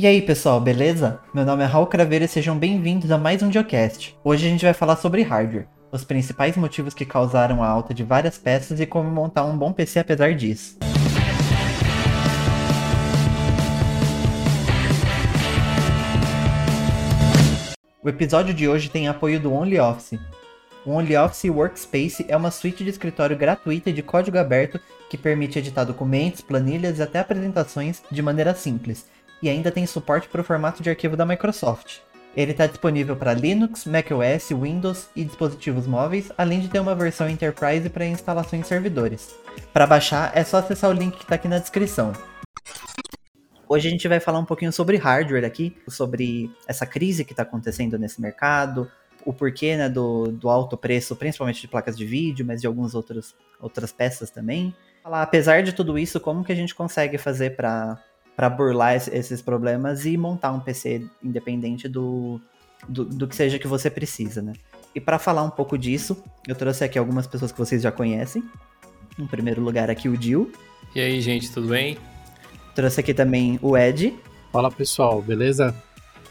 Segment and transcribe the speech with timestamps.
[0.00, 1.18] E aí pessoal, beleza?
[1.34, 4.16] Meu nome é Raul Craveira e sejam bem-vindos a mais um Geocast.
[4.22, 8.04] Hoje a gente vai falar sobre hardware, os principais motivos que causaram a alta de
[8.04, 10.78] várias peças e como montar um bom PC apesar disso.
[18.00, 20.20] O episódio de hoje tem apoio do OnlyOffice.
[20.86, 24.78] O OnlyOffice Workspace é uma suíte de escritório gratuita de código aberto
[25.10, 30.28] que permite editar documentos, planilhas e até apresentações de maneira simples e ainda tem suporte
[30.28, 31.98] para o formato de arquivo da Microsoft.
[32.36, 37.28] Ele está disponível para Linux, macOS, Windows e dispositivos móveis, além de ter uma versão
[37.28, 39.34] Enterprise para instalação em servidores.
[39.72, 42.12] Para baixar, é só acessar o link que está aqui na descrição.
[43.68, 47.42] Hoje a gente vai falar um pouquinho sobre hardware aqui, sobre essa crise que está
[47.42, 48.90] acontecendo nesse mercado,
[49.26, 52.94] o porquê né, do, do alto preço, principalmente de placas de vídeo, mas de algumas
[52.94, 54.74] outras, outras peças também.
[55.02, 58.02] Falar, apesar de tudo isso, como que a gente consegue fazer para
[58.38, 62.40] para burlar esses problemas e montar um PC independente do,
[62.88, 64.52] do, do que seja que você precisa, né?
[64.94, 68.44] E para falar um pouco disso, eu trouxe aqui algumas pessoas que vocês já conhecem.
[69.18, 70.52] Em primeiro lugar aqui o Dil.
[70.94, 71.98] E aí, gente, tudo bem?
[72.76, 74.14] Trouxe aqui também o Ed.
[74.52, 75.74] Fala pessoal, beleza?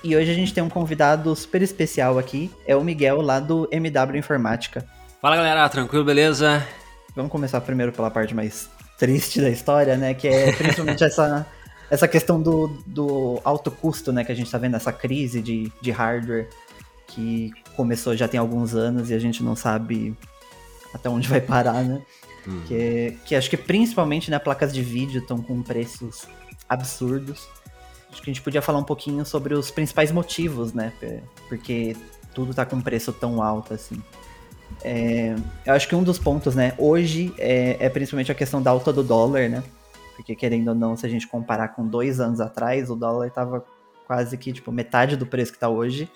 [0.02, 3.68] E hoje a gente tem um convidado super especial aqui, é o Miguel lá do
[3.70, 4.88] MW Informática.
[5.22, 6.66] Fala galera, tranquilo, beleza?
[7.14, 10.14] Vamos começar primeiro pela parte mais triste da história, né?
[10.14, 11.46] Que é principalmente essa
[11.90, 15.72] essa questão do, do alto custo, né, que a gente tá vendo, essa crise de,
[15.82, 16.50] de hardware
[17.08, 20.16] que começou já tem alguns anos e a gente não sabe
[20.94, 22.02] até onde vai parar, né?
[22.46, 22.62] Uhum.
[22.68, 26.26] Que, que acho que principalmente né, placas de vídeo estão com preços
[26.68, 27.48] absurdos.
[28.12, 30.94] Acho que a gente podia falar um pouquinho sobre os principais motivos, né?
[31.50, 31.96] Porque
[32.34, 34.02] tudo tá com preço tão alto assim.
[34.84, 35.36] É,
[35.66, 38.92] eu acho que um dos pontos, né, hoje é, é principalmente a questão da alta
[38.92, 39.64] do dólar, né?
[40.18, 43.64] Porque, querendo ou não, se a gente comparar com dois anos atrás, o dólar tava
[44.08, 46.10] quase que, tipo, metade do preço que tá hoje.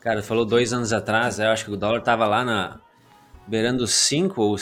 [0.00, 2.78] Cara, falou dois anos atrás, eu acho que o dólar tava lá na.
[3.46, 4.56] beirando os 5, ou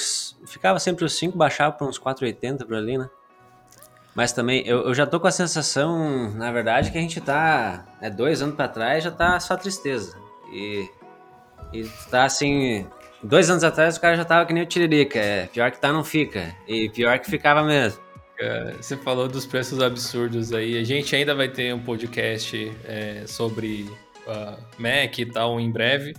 [0.47, 3.11] ficava sempre os 5, baixava para uns 4,80 por ali, né?
[4.15, 7.87] Mas também, eu, eu, já tô com a sensação, na verdade, que a gente tá.
[8.01, 10.17] É, dois anos para trás já tá só tristeza.
[10.53, 10.89] E.
[11.73, 12.87] E tá assim.
[13.21, 15.19] Dois anos atrás o cara já tava que nem o Tiririca.
[15.19, 16.55] É, pior que tá, não fica.
[16.69, 18.08] E pior que ficava mesmo.
[18.77, 20.79] Você falou dos preços absurdos aí.
[20.79, 23.91] A gente ainda vai ter um podcast é, sobre
[24.27, 26.15] uh, Mac e tal em breve,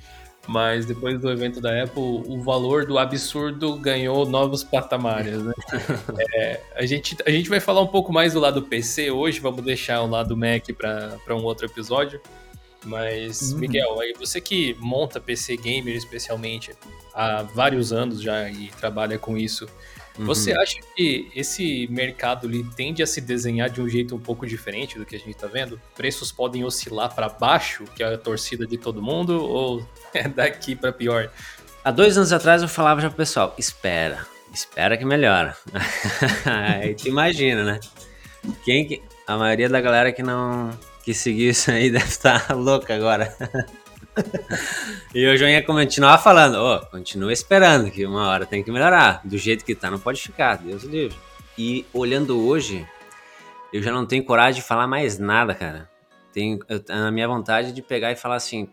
[0.47, 5.41] mas depois do evento da Apple, o valor do absurdo ganhou novos patamares.
[5.41, 5.53] Né?
[6.35, 9.63] é, a, gente, a gente vai falar um pouco mais do lado PC hoje, vamos
[9.63, 12.19] deixar o lado Mac para um outro episódio.
[12.85, 13.59] Mas, uhum.
[13.59, 16.71] Miguel, aí você que monta PC Gamer especialmente
[17.13, 19.67] há vários anos já e trabalha com isso,
[20.25, 20.61] você uhum.
[20.61, 24.97] acha que esse mercado ele tende a se desenhar de um jeito um pouco diferente
[24.97, 25.79] do que a gente está vendo?
[25.95, 30.75] Preços podem oscilar para baixo, que é a torcida de todo mundo, ou é daqui
[30.75, 31.31] para pior?
[31.83, 35.55] Há dois anos atrás eu falava já pro pessoal: espera, espera que melhora.
[36.45, 37.79] Aí te imagina, né?
[38.63, 39.01] Quem que.
[39.25, 40.71] A maioria da galera que não.
[41.03, 43.31] que seguiu isso aí deve estar tá louca agora.
[45.13, 48.71] E o João ia continuar falando, ó, oh, continua esperando que uma hora tem que
[48.71, 49.21] melhorar.
[49.23, 51.17] Do jeito que tá, não pode ficar, Deus livre.
[51.57, 52.87] E olhando hoje,
[53.73, 55.89] eu já não tenho coragem de falar mais nada, cara.
[56.33, 56.59] Tenho
[56.89, 58.69] a minha vontade de pegar e falar assim: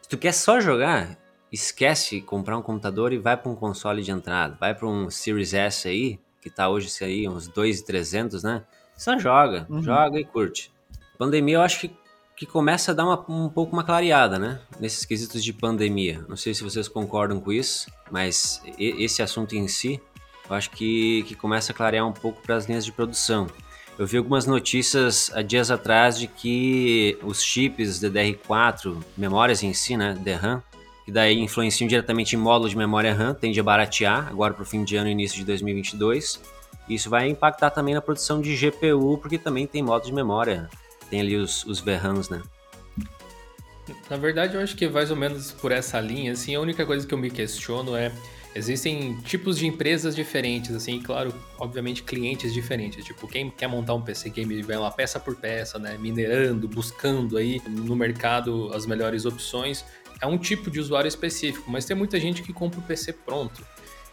[0.00, 1.18] se tu quer só jogar,
[1.50, 4.56] esquece comprar um computador e vai para um console de entrada.
[4.58, 8.64] Vai para um Series S aí, que tá hoje aí uns 2,300, né?
[8.96, 9.82] Só joga, uhum.
[9.82, 10.72] joga e curte.
[11.18, 11.88] Pandemia eu acho que
[12.36, 14.60] que começa a dar uma, um pouco uma clareada, né?
[14.80, 16.24] Nesses quesitos de pandemia.
[16.28, 20.00] Não sei se vocês concordam com isso, mas esse assunto em si,
[20.48, 23.46] eu acho que, que começa a clarear um pouco para as linhas de produção.
[23.98, 29.96] Eu vi algumas notícias há dias atrás de que os chips DDR4, memórias em si,
[29.96, 30.62] né, DRAM,
[31.04, 34.66] que daí influenciam diretamente em módulo de memória RAM, tende a baratear agora para o
[34.66, 36.40] fim de ano e início de 2022.
[36.88, 40.70] Isso vai impactar também na produção de GPU, porque também tem módulo de memória
[41.12, 42.42] tem ali os, os né?
[44.08, 47.06] Na verdade, eu acho que mais ou menos por essa linha, assim, a única coisa
[47.06, 48.10] que eu me questiono é
[48.54, 53.04] existem tipos de empresas diferentes, assim, claro, obviamente clientes diferentes.
[53.04, 57.36] Tipo, quem quer montar um PC game vai lá peça por peça, né, minerando, buscando
[57.36, 59.84] aí no mercado as melhores opções.
[60.18, 63.62] É um tipo de usuário específico, mas tem muita gente que compra o PC pronto.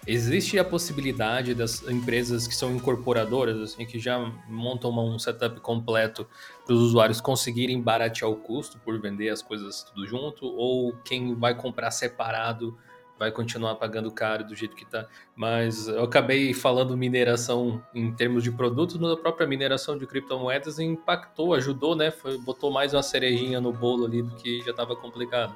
[0.07, 4.17] Existe a possibilidade das empresas que são incorporadoras, assim, que já
[4.47, 6.25] montam um setup completo
[6.65, 11.35] para os usuários conseguirem baratear o custo por vender as coisas tudo junto, ou quem
[11.35, 12.77] vai comprar separado
[13.19, 15.05] vai continuar pagando caro do jeito que tá.
[15.35, 21.53] Mas eu acabei falando mineração em termos de produtos, na própria mineração de criptomoedas impactou,
[21.53, 22.09] ajudou, né?
[22.09, 25.53] Foi, botou mais uma cerejinha no bolo ali do que já estava complicado.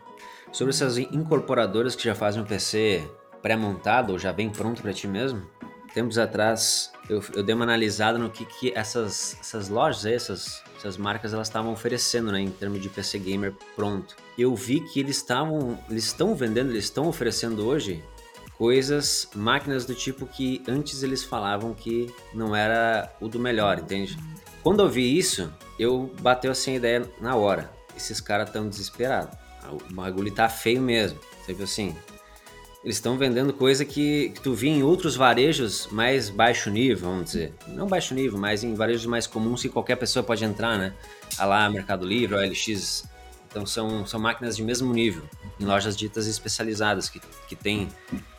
[0.52, 3.10] Sobre essas incorporadoras que já fazem um PC
[3.44, 5.44] pré-montado ou já bem pronto para ti mesmo,
[5.94, 10.98] tempos atrás eu, eu, dei uma analisada no que, que essas, essas lojas, essas, essas
[10.98, 14.16] marcas, elas estavam oferecendo, né, em termos de PC gamer pronto.
[14.38, 18.04] Eu vi que eles estavam, eles estão vendendo, eles estão oferecendo hoje
[18.58, 24.18] coisas, máquinas do tipo que antes eles falavam que não era o do melhor, entende?
[24.64, 27.70] Quando eu vi isso, eu bateu assim a ideia na hora.
[27.96, 29.38] Esses caras estão desesperados.
[29.70, 31.20] O bagulho tá feio mesmo.
[31.46, 31.96] Sempre assim,
[32.84, 37.26] eles estão vendendo coisa que, que, tu via em outros varejos mais baixo nível, vamos
[37.26, 37.54] dizer.
[37.68, 40.94] Não baixo nível, mas em varejos mais comuns que qualquer pessoa pode entrar, né?
[41.38, 43.08] A lá, Mercado Livre, OLX.
[43.50, 45.24] Então são, são máquinas de mesmo nível,
[45.60, 47.88] em lojas ditas especializadas, que, que têm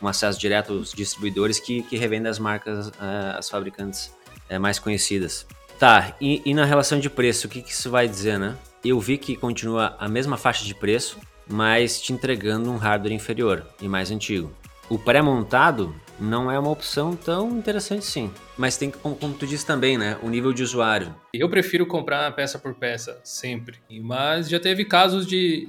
[0.02, 4.12] um acesso direto aos distribuidores que, que revendem as marcas, uh, as fabricantes
[4.50, 5.46] uh, mais conhecidas.
[5.78, 8.56] Tá, e, e, na relação de preço, o que, que isso vai dizer, né?
[8.84, 11.18] Eu vi que continua a mesma faixa de preço,
[11.48, 14.52] mas te entregando um hardware inferior e mais antigo.
[14.88, 19.66] O pré-montado não é uma opção tão interessante sim, mas tem como, como tu disse
[19.66, 21.14] também, né, o nível de usuário.
[21.32, 25.68] Eu prefiro comprar peça por peça sempre, mas já teve casos de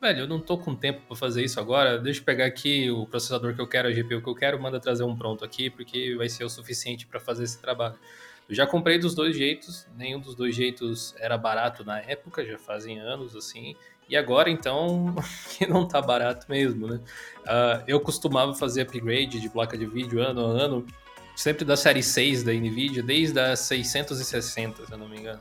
[0.00, 3.06] velho, eu não tô com tempo para fazer isso agora, deixa eu pegar aqui o
[3.06, 6.14] processador que eu quero, a GPU que eu quero, manda trazer um pronto aqui, porque
[6.16, 7.94] vai ser o suficiente para fazer esse trabalho.
[8.46, 12.58] Eu já comprei dos dois jeitos, nenhum dos dois jeitos era barato na época, já
[12.58, 13.74] fazem anos assim,
[14.08, 15.14] e agora, então,
[15.56, 17.00] que não tá barato mesmo, né?
[17.40, 20.86] Uh, eu costumava fazer upgrade de placa de vídeo ano a ano,
[21.34, 25.40] sempre da série 6 da NVIDIA, desde a 660, se eu não me engano.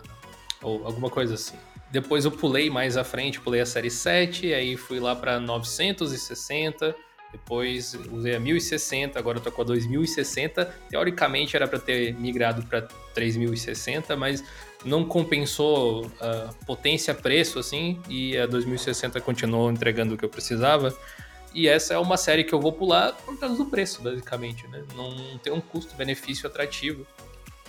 [0.62, 1.58] Ou alguma coisa assim.
[1.92, 6.96] Depois eu pulei mais à frente, pulei a série 7, aí fui lá para 960,
[7.34, 10.66] depois usei a 1060, agora eu tô com a 2060.
[10.90, 12.84] Teoricamente era para ter migrado para
[13.14, 14.44] 3060, mas
[14.86, 20.96] não compensou a potência-preço, assim, e a 2060 continuou entregando o que eu precisava.
[21.54, 24.84] E essa é uma série que eu vou pular por causa do preço, basicamente, né?
[24.96, 27.06] Não tem um custo-benefício atrativo.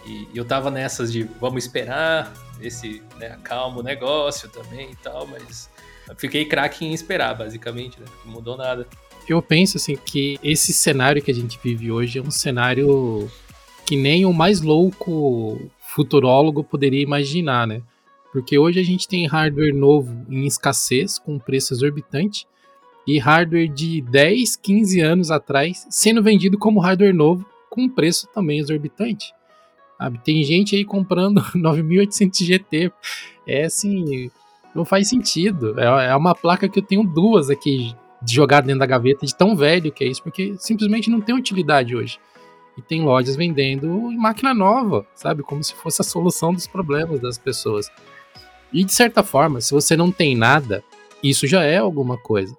[0.07, 5.27] E eu tava nessas de vamos esperar, esse né, acalma o negócio também e tal,
[5.27, 5.71] mas
[6.17, 8.07] fiquei craque em esperar, basicamente, né?
[8.25, 8.87] Não mudou nada.
[9.29, 13.31] Eu penso assim que esse cenário que a gente vive hoje é um cenário
[13.87, 17.83] que nem o mais louco futurólogo poderia imaginar, né?
[18.33, 22.47] Porque hoje a gente tem hardware novo em escassez, com preço exorbitante,
[23.07, 28.59] e hardware de 10, 15 anos atrás sendo vendido como hardware novo, com preço também
[28.59, 29.33] exorbitante.
[30.25, 32.93] Tem gente aí comprando 9800 GT.
[33.47, 34.31] É assim,
[34.75, 35.79] não faz sentido.
[35.79, 39.35] É, é uma placa que eu tenho duas aqui de jogar dentro da gaveta, de
[39.35, 42.19] tão velho que é isso, porque simplesmente não tem utilidade hoje.
[42.77, 45.43] E tem lojas vendendo em máquina nova, sabe?
[45.43, 47.91] Como se fosse a solução dos problemas das pessoas.
[48.73, 50.83] E de certa forma, se você não tem nada,
[51.23, 52.57] isso já é alguma coisa.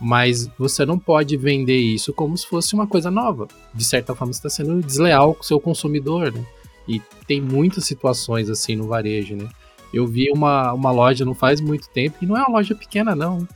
[0.00, 3.46] Mas você não pode vender isso como se fosse uma coisa nova.
[3.74, 6.42] De certa forma, você está sendo desleal com o seu consumidor, né?
[6.88, 9.46] E tem muitas situações assim no varejo, né?
[9.92, 13.14] Eu vi uma, uma loja não faz muito tempo, e não é uma loja pequena,
[13.14, 13.46] não,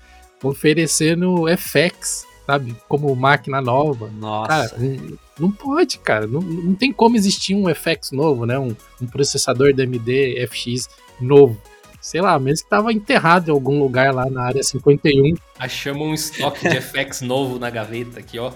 [0.42, 2.76] oferecendo FX sabe?
[2.88, 4.10] Como máquina nova.
[4.10, 4.48] Nossa.
[4.48, 4.76] Cara,
[5.38, 6.26] não pode, cara.
[6.26, 8.58] Não, não tem como existir um FX novo, né?
[8.58, 10.88] Um, um processador da AMD FX
[11.20, 11.60] novo.
[12.00, 15.34] Sei lá, mesmo que tava enterrado em algum lugar lá na área 51.
[15.58, 18.52] Achamos um estoque de FX novo na gaveta aqui, ó.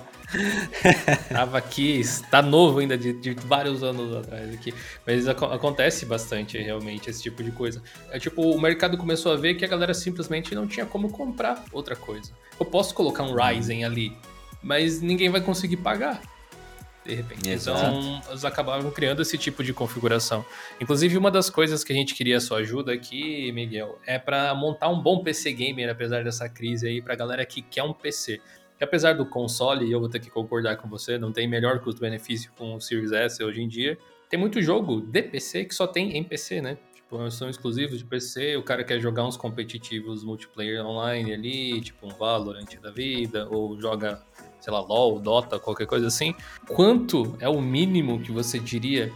[1.31, 4.75] Tava aqui, está novo ainda de, de, vários anos atrás aqui.
[5.07, 7.83] Mas ac acontece bastante realmente esse tipo de coisa.
[8.11, 11.65] É tipo, o mercado começou a ver que a galera simplesmente não tinha como comprar
[11.73, 12.31] outra coisa.
[12.61, 14.15] Eu posso colocar um Ryzen ali,
[14.63, 16.21] mas ninguém vai conseguir pagar.
[17.09, 17.49] De repente.
[17.49, 17.97] Exato.
[17.97, 20.45] Então, eles acabaram criando esse tipo de configuração.
[20.79, 24.55] Inclusive, uma das coisas que a gente queria a sua ajuda aqui, Miguel, é para
[24.55, 28.41] montar um bom PC gamer, apesar dessa crise aí, pra galera que quer um PC
[28.77, 31.81] que apesar do console, e eu vou ter que concordar com você, não tem melhor
[31.81, 33.99] custo-benefício com o Series S hoje em dia,
[34.31, 36.79] tem muito jogo de PC que só tem em PC, né?
[37.31, 42.11] São exclusivos de PC, o cara quer jogar uns competitivos multiplayer online ali, tipo um
[42.11, 44.21] Valorant da vida, ou joga,
[44.61, 46.35] sei lá, LoL, Dota, qualquer coisa assim.
[46.69, 49.11] Quanto é o mínimo que você diria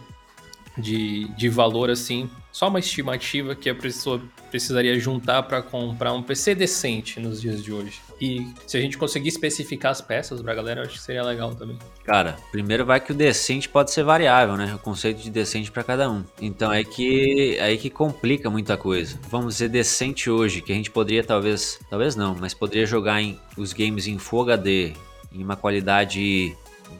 [0.77, 6.21] de, de valor assim só uma estimativa que a pessoa precisaria juntar para comprar um
[6.21, 7.99] PC decente nos dias de hoje.
[8.21, 11.55] E se a gente conseguir especificar as peças pra galera, eu acho que seria legal
[11.55, 11.79] também.
[12.05, 14.75] Cara, primeiro vai que o decente pode ser variável, né?
[14.75, 16.23] O conceito de decente para cada um.
[16.39, 19.19] Então é que é aí que complica muita coisa.
[19.31, 23.39] Vamos dizer decente hoje, que a gente poderia talvez, talvez não, mas poderia jogar em
[23.57, 24.93] os games em Full HD
[25.33, 26.55] em uma qualidade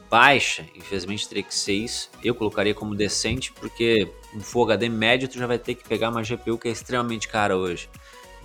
[0.10, 2.10] baixa, infelizmente teria que ser isso.
[2.24, 6.10] Eu colocaria como decente, porque um Full HD médio tu já vai ter que pegar
[6.10, 7.90] uma GPU que é extremamente cara hoje.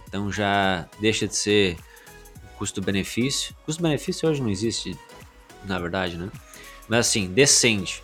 [0.07, 1.77] Então já deixa de ser
[2.57, 3.55] custo-benefício.
[3.65, 4.99] Custo-benefício hoje não existe,
[5.65, 6.31] na verdade, né?
[6.89, 8.03] Mas assim, decente.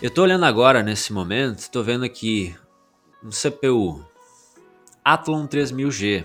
[0.00, 2.56] Eu tô olhando agora nesse momento, tô vendo aqui
[3.22, 4.02] um CPU
[5.04, 6.24] Athlon 3000G.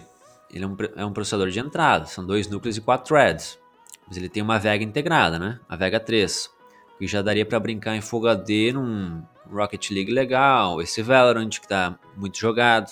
[0.49, 3.59] Ele é um, é um processador de entrada, são dois núcleos e quatro threads.
[4.07, 5.59] Mas ele tem uma Vega integrada, né?
[5.67, 6.49] A Vega 3.
[6.97, 10.81] Que já daria para brincar em Full HD num Rocket League legal.
[10.81, 12.91] Esse Valorant que tá muito jogado.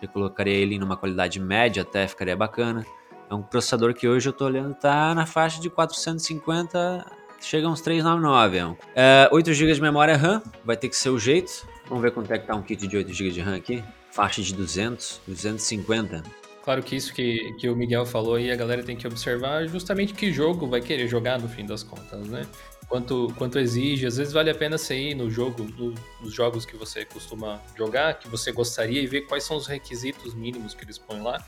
[0.00, 2.84] Eu colocaria ele numa qualidade média até, ficaria bacana.
[3.30, 7.04] É um processador que hoje eu tô olhando tá na faixa de 450,
[7.40, 8.76] chega uns 399.
[8.94, 11.66] É, 8 GB de memória RAM, vai ter que ser o jeito.
[11.88, 13.82] Vamos ver quanto é que tá um kit de 8 GB de RAM aqui.
[14.12, 16.22] Faixa de 200, 250.
[16.66, 20.12] Claro que isso que, que o Miguel falou aí, a galera tem que observar justamente
[20.12, 22.44] que jogo vai querer jogar no fim das contas, né?
[22.88, 26.66] Quanto, quanto exige, às vezes vale a pena você ir no jogo, no, nos jogos
[26.66, 30.84] que você costuma jogar, que você gostaria e ver quais são os requisitos mínimos que
[30.84, 31.40] eles põem lá.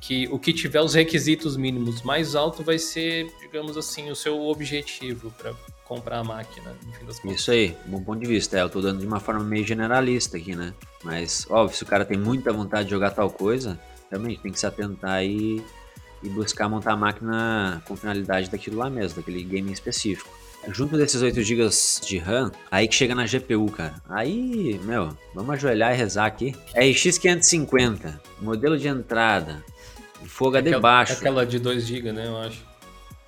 [0.00, 4.48] Que o que tiver os requisitos mínimos mais alto vai ser, digamos assim, o seu
[4.48, 5.54] objetivo para
[5.84, 7.40] comprar a máquina, no fim das contas.
[7.40, 8.58] Isso aí, bom ponto de vista.
[8.58, 10.74] É, eu tô dando de uma forma meio generalista aqui, né?
[11.04, 13.78] Mas, óbvio, se o cara tem muita vontade de jogar tal coisa,
[14.10, 15.62] realmente tem que se atentar e,
[16.22, 20.28] e buscar montar a máquina com finalidade daquilo lá mesmo, daquele game específico.
[20.68, 21.68] Junto desses 8 GB
[22.04, 24.02] de RAM, aí que chega na GPU, cara.
[24.08, 26.56] Aí, meu, vamos ajoelhar e rezar aqui.
[26.74, 29.62] RX 550, modelo de entrada,
[30.24, 31.12] Full HD aquela, baixo.
[31.12, 32.64] Aquela de 2 GB, né, eu acho.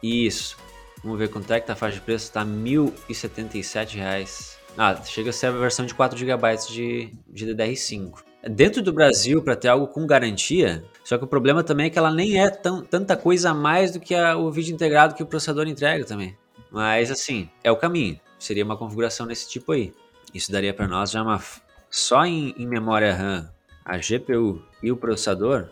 [0.02, 0.56] Isso.
[1.02, 2.32] Vamos ver quanto é que tá a faixa de preço.
[2.32, 4.58] Tá 1.077 reais.
[4.76, 9.42] Ah, chega a ser a versão de 4 GB de, de DDR5 dentro do Brasil
[9.42, 10.84] para ter algo com garantia.
[11.04, 13.92] Só que o problema também é que ela nem é tão, tanta coisa a mais
[13.92, 16.36] do que a, o vídeo integrado que o processador entrega também.
[16.70, 18.20] Mas assim, é o caminho.
[18.38, 19.92] Seria uma configuração desse tipo aí.
[20.32, 21.42] Isso daria para nós já uma
[21.90, 23.50] só em, em, memória RAM,
[23.84, 25.70] a GPU e o processador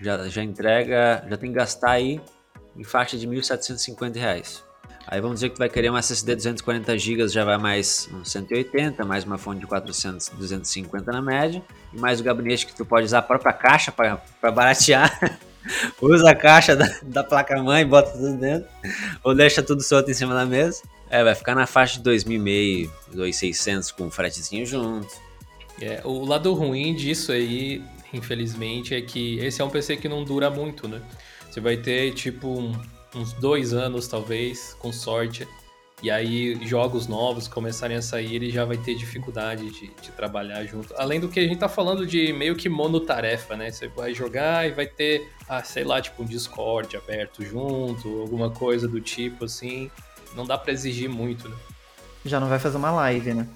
[0.00, 2.20] já, já entrega, já tem que gastar aí
[2.74, 4.64] em faixa de 1.750 reais.
[5.06, 8.30] Aí vamos dizer que tu vai querer uma SSD 240 GB, já vai mais uns
[8.30, 12.84] 180, mais uma fonte de 400, 250 na média, e mais o gabinete que tu
[12.84, 15.40] pode usar a própria caixa para baratear.
[16.00, 18.68] Usa a caixa da, da placa-mãe, bota tudo dentro,
[19.22, 20.82] ou deixa tudo solto em cima da mesa.
[21.10, 25.08] É, vai ficar na faixa de 2.500, 2.600 com um fretezinho junto.
[25.80, 30.24] É, o lado ruim disso aí, infelizmente, é que esse é um PC que não
[30.24, 31.02] dura muito, né?
[31.50, 32.72] Você vai ter, tipo, um
[33.14, 35.46] uns dois anos, talvez, com sorte.
[36.02, 40.64] E aí, jogos novos começarem a sair, ele já vai ter dificuldade de, de, trabalhar
[40.64, 40.94] junto.
[40.96, 43.70] Além do que a gente tá falando de meio que monotarefa, né?
[43.70, 48.50] Você vai jogar e vai ter, ah, sei lá, tipo um Discord aberto junto, alguma
[48.50, 49.90] coisa do tipo assim.
[50.34, 51.56] Não dá para exigir muito, né?
[52.24, 53.46] Já não vai fazer uma live, né?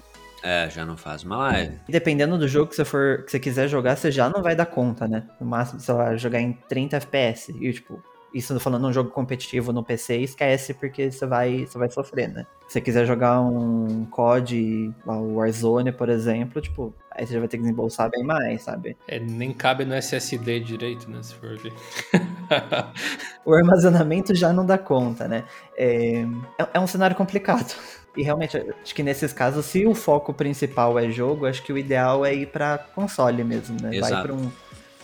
[0.43, 1.79] É, já não faz uma live.
[1.89, 4.55] E dependendo do jogo que você for, que você quiser jogar, você já não vai
[4.55, 5.23] dar conta, né?
[5.39, 7.51] No máximo, você vai jogar em 30 FPS.
[7.59, 7.99] E, tipo,
[8.35, 12.45] isso falando num jogo competitivo no PC, esquece porque você vai, você vai sofrer, né?
[12.67, 17.47] Se você quiser jogar um COD, o Warzone, por exemplo, tipo, aí você já vai
[17.47, 18.97] ter que desembolsar bem mais, sabe?
[19.07, 21.71] É, nem cabe no SSD direito, né, se for ver.
[23.45, 25.45] o armazenamento já não dá conta, né?
[25.77, 26.23] É,
[26.59, 27.73] é, é um cenário complicado.
[28.17, 31.77] E realmente, acho que nesses casos, se o foco principal é jogo, acho que o
[31.77, 33.95] ideal é ir para console mesmo, né?
[33.95, 34.13] Exato.
[34.13, 34.51] Vai para um,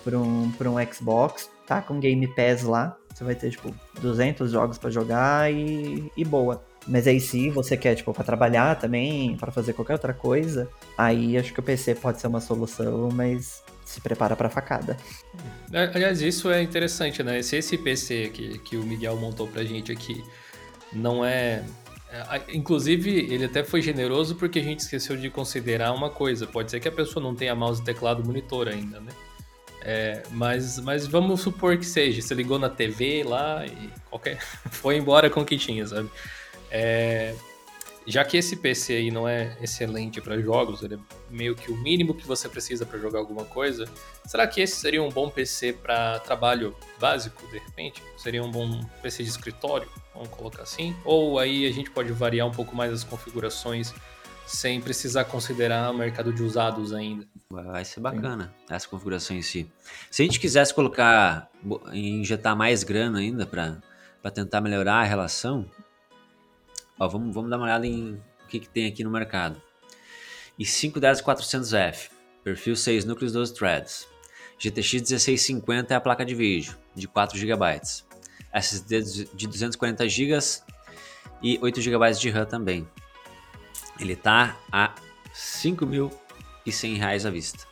[0.04, 4.52] pra um, pra um Xbox, tá com Game Pass lá, você vai ter, tipo, 200
[4.52, 6.62] jogos para jogar e, e boa.
[6.86, 11.38] Mas aí se você quer, tipo, para trabalhar também, para fazer qualquer outra coisa, aí
[11.38, 14.98] acho que o PC pode ser uma solução, mas se prepara para facada.
[15.72, 17.42] É, aliás, isso é interessante, né?
[17.42, 20.22] Se esse PC que, que o Miguel montou pra gente aqui
[20.92, 21.64] não é,
[22.12, 26.46] é Inclusive, ele até foi generoso porque a gente esqueceu de considerar uma coisa.
[26.46, 29.12] Pode ser que a pessoa não tenha mouse, teclado, monitor ainda, né?
[29.84, 32.22] É, mas, mas vamos supor que seja.
[32.22, 34.40] Você ligou na TV lá e qualquer.
[34.70, 36.10] foi embora com o que tinha, sabe?
[36.70, 37.36] É,
[38.06, 41.78] já que esse PC aí não é excelente para jogos, ele é meio que o
[41.78, 43.86] mínimo que você precisa para jogar alguma coisa,
[44.26, 48.02] será que esse seria um bom PC para trabalho básico, de repente?
[48.18, 50.96] Seria um bom PC de escritório, vamos colocar assim?
[51.06, 53.94] Ou aí a gente pode variar um pouco mais as configurações
[54.48, 57.28] sem precisar considerar o mercado de usados ainda.
[57.52, 58.74] Vai ser bacana Sim.
[58.74, 59.70] essa configuração em si.
[60.10, 61.50] Se a gente quisesse colocar,
[61.92, 65.70] injetar mais grana ainda para tentar melhorar a relação,
[66.98, 69.62] ó, vamos, vamos dar uma olhada em o que, que tem aqui no mercado.
[70.58, 72.10] E 510-400F,
[72.44, 74.08] perfil 6 núcleos 12 threads.
[74.58, 77.82] GTX 1650 é a placa de vídeo, de 4 GB.
[78.54, 79.02] SSD
[79.34, 80.40] de 240 GB
[81.42, 82.88] e 8 GB de RAM também.
[84.00, 84.94] Ele tá a
[86.66, 87.68] R$ 5.100 à vista.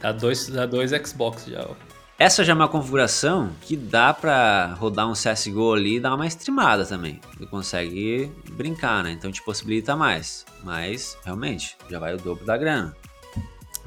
[0.00, 1.66] Dá dois, dá dois Xbox já.
[1.68, 1.74] Ó.
[2.18, 6.26] Essa já é uma configuração que dá para rodar um CSGO ali e dar uma
[6.26, 7.18] streamada também.
[7.38, 9.12] Você consegue brincar, né?
[9.12, 10.44] Então te possibilita mais.
[10.62, 12.94] Mas, realmente, já vai o dobro da grana.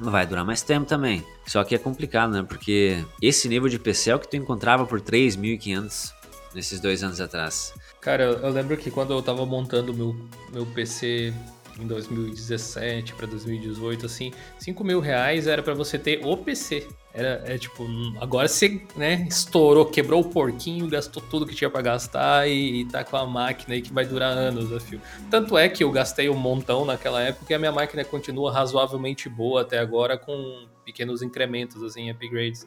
[0.00, 1.24] Não vai durar mais tempo também.
[1.46, 2.42] Só que é complicado, né?
[2.42, 6.12] Porque esse nível de PC é o que tu encontrava por 3.500
[6.52, 7.72] nesses dois anos atrás.
[8.00, 10.16] Cara, eu, eu lembro que quando eu tava montando meu,
[10.52, 11.32] meu PC
[11.80, 16.86] em 2017 para 2018, assim, 5 mil reais era para você ter o PC.
[17.12, 17.86] Era, é tipo,
[18.20, 22.84] agora você, né, estourou, quebrou o porquinho, gastou tudo que tinha para gastar e, e
[22.86, 25.00] tá com a máquina aí que vai durar anos a fio.
[25.30, 29.28] Tanto é que eu gastei um montão naquela época e a minha máquina continua razoavelmente
[29.28, 32.66] boa até agora com pequenos incrementos, assim, upgrades.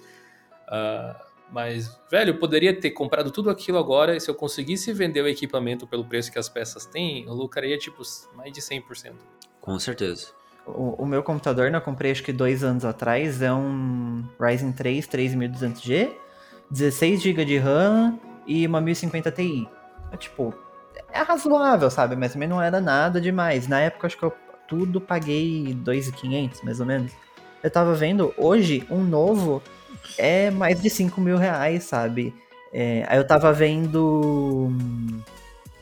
[0.68, 5.22] Uh, mas, velho, eu poderia ter comprado tudo aquilo agora e se eu conseguisse vender
[5.22, 8.02] o equipamento pelo preço que as peças têm, eu lucraria, tipo,
[8.36, 9.14] mais de 100%.
[9.62, 10.28] Com certeza.
[10.66, 14.74] O, o meu computador, né, eu comprei acho que dois anos atrás, é um Ryzen
[14.74, 16.12] 3 3200G,
[16.70, 19.70] 16 GB de RAM e uma 1050 Ti.
[20.12, 20.54] É, tipo,
[21.12, 22.18] é razoável, sabe?
[22.18, 23.68] Mas também não era nada demais.
[23.68, 24.34] Na época, acho que eu
[24.68, 27.14] tudo paguei 2.500, mais ou menos.
[27.64, 29.64] Eu tava vendo, hoje, um novo
[30.18, 32.34] é mais de 5 mil reais, sabe?
[32.74, 34.70] É, aí eu tava vendo.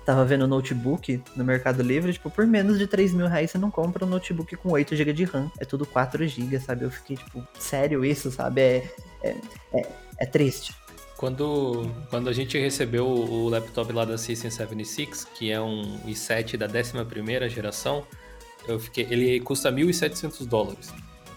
[0.06, 3.72] Tava vendo notebook no Mercado Livre, tipo, por menos de 3 mil reais você não
[3.72, 5.52] compra um notebook com 8 GB de RAM.
[5.60, 6.86] É tudo 4 GB, sabe?
[6.86, 8.62] Eu fiquei, tipo, sério isso, sabe?
[8.62, 8.90] É,
[9.24, 9.36] é,
[9.74, 9.88] é,
[10.20, 10.76] é triste.
[11.18, 16.56] Quando, quando a gente recebeu o laptop lá da System 76, que é um i7
[16.58, 18.06] da 11 geração,
[18.68, 20.94] eu fiquei, ele custa 1.700 dólares.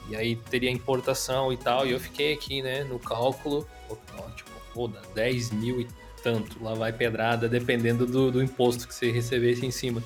[0.09, 3.67] E aí teria importação e tal, e eu fiquei aqui, né, no cálculo,
[4.37, 5.89] tipo, pô, 10 mil e
[6.23, 10.03] tanto, lá vai pedrada, dependendo do, do imposto que você recebesse em cima.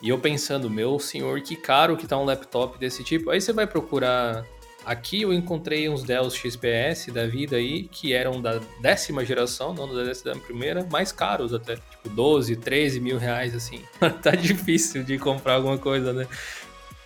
[0.00, 3.30] E eu pensando, meu senhor, que caro que tá um laptop desse tipo.
[3.30, 4.46] Aí você vai procurar.
[4.84, 9.92] Aqui eu encontrei uns Dell XPS da vida aí, que eram da décima geração, não
[9.92, 11.76] da décima primeira, mais caros até.
[11.76, 13.82] Tipo, 12, 13 mil reais, assim.
[14.22, 16.26] tá difícil de comprar alguma coisa, né?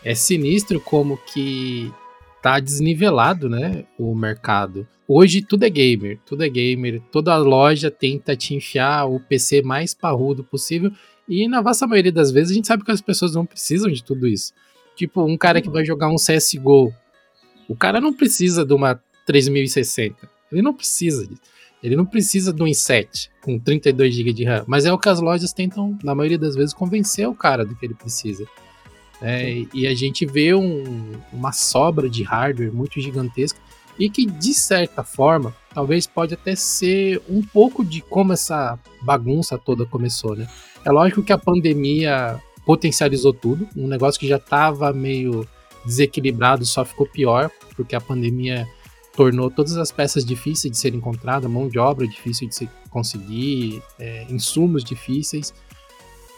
[0.04, 1.92] É sinistro como que
[2.42, 4.86] tá desnivelado, né, o mercado.
[5.06, 9.94] Hoje tudo é gamer, tudo é gamer, toda loja tenta te enfiar o PC mais
[9.94, 10.90] parrudo possível
[11.28, 14.02] e na vasta maioria das vezes a gente sabe que as pessoas não precisam de
[14.02, 14.52] tudo isso.
[14.96, 16.92] Tipo, um cara que vai jogar um CSGO,
[17.68, 21.40] o cara não precisa de uma 3060, ele não precisa disso.
[21.82, 25.08] Ele não precisa de um i7 com 32 GB de RAM, mas é o que
[25.08, 28.46] as lojas tentam, na maioria das vezes, convencer o cara do que ele precisa.
[29.22, 33.58] É, e a gente vê um, uma sobra de hardware muito gigantesca
[33.98, 39.56] e que, de certa forma, talvez pode até ser um pouco de como essa bagunça
[39.56, 40.48] toda começou, né?
[40.84, 45.46] É lógico que a pandemia potencializou tudo, um negócio que já estava meio
[45.84, 48.66] desequilibrado só ficou pior, porque a pandemia
[49.14, 53.82] tornou todas as peças difíceis de serem encontradas, mão de obra difícil de se conseguir,
[53.98, 55.52] é, insumos difíceis.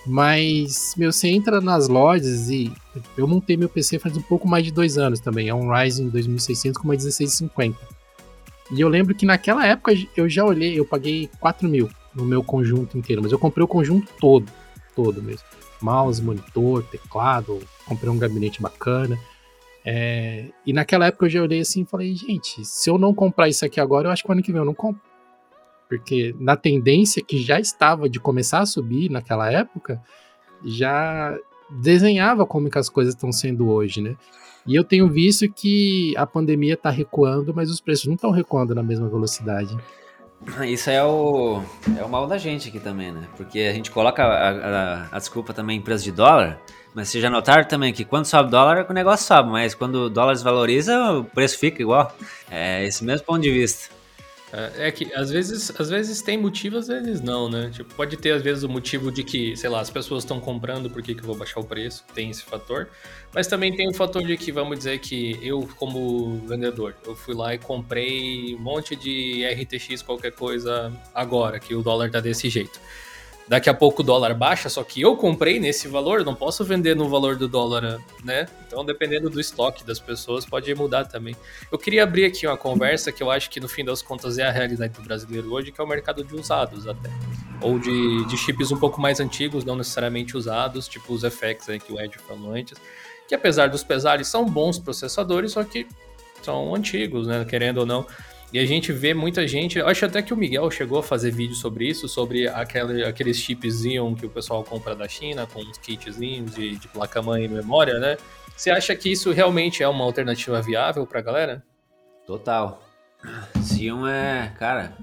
[0.06, 2.70] Mas, meu, você entra nas lojas e
[3.16, 5.48] eu montei meu PC faz um pouco mais de dois anos também.
[5.48, 7.78] É um Ryzen 2600 com uma 1650.
[8.72, 12.42] E eu lembro que naquela época eu já olhei, eu paguei 4 mil no meu
[12.42, 14.50] conjunto inteiro, mas eu comprei o conjunto todo,
[14.94, 15.46] todo mesmo.
[15.80, 19.18] Mouse, monitor, teclado, comprei um gabinete bacana.
[19.86, 23.48] É, e naquela época eu já olhei assim e falei, gente, se eu não comprar
[23.48, 25.00] isso aqui agora, eu acho que o ano que vem eu não compro
[25.98, 30.02] porque na tendência que já estava de começar a subir naquela época,
[30.64, 31.37] já
[31.70, 34.16] desenhava como que as coisas estão sendo hoje, né?
[34.66, 38.74] E eu tenho visto que a pandemia está recuando, mas os preços não estão recuando
[38.74, 39.76] na mesma velocidade.
[40.66, 41.62] Isso é o,
[41.98, 43.28] é o mal da gente aqui também, né?
[43.37, 46.61] Porque a gente coloca a, a, a desculpa também em preço de dólar,
[46.94, 50.11] mas vocês já notaram também que quando sobe dólar, o negócio sobe, mas quando o
[50.11, 52.14] dólar desvaloriza, o preço fica igual.
[52.50, 53.93] É esse mesmo ponto de vista.
[54.54, 57.70] É, é que às vezes, às vezes tem motivo, às vezes não, né?
[57.72, 60.88] Tipo, pode ter às vezes o motivo de que, sei lá, as pessoas estão comprando,
[60.88, 62.04] por que, que eu vou baixar o preço?
[62.14, 62.88] Tem esse fator.
[63.34, 67.34] Mas também tem o fator de que, vamos dizer que eu, como vendedor, eu fui
[67.34, 72.48] lá e comprei um monte de RTX qualquer coisa agora, que o dólar tá desse
[72.48, 72.80] jeito.
[73.46, 76.96] Daqui a pouco o dólar baixa, só que eu comprei nesse valor, não posso vender
[76.96, 78.48] no valor do dólar, né?
[78.66, 81.37] Então, dependendo do estoque das pessoas, pode mudar também.
[81.70, 84.44] Eu queria abrir aqui uma conversa que eu acho que no fim das contas é
[84.44, 87.11] a realidade do brasileiro hoje, que é o mercado de usados até.
[87.61, 91.78] Ou de, de chips um pouco mais antigos, não necessariamente usados, tipo os FX aí
[91.78, 92.78] que o Ed falou antes,
[93.28, 95.87] que apesar dos pesares são bons processadores, só que
[96.42, 97.44] são antigos, né?
[97.44, 98.07] Querendo ou não.
[98.54, 101.56] E a gente vê muita gente, acho até que o Miguel chegou a fazer vídeo
[101.56, 105.76] sobre isso, sobre aquele, aqueles chips Xeon que o pessoal compra da China, com uns
[105.76, 108.16] kitzinhos de, de placa-mãe e memória, né?
[108.56, 111.64] Você acha que isso realmente é uma alternativa viável pra galera?
[112.28, 112.80] Total.
[113.60, 114.96] Xeon é, cara,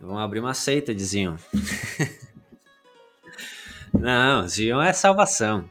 [0.00, 1.36] vamos abrir uma seita de Xeon.
[3.94, 5.64] Não, Xeon é salvação.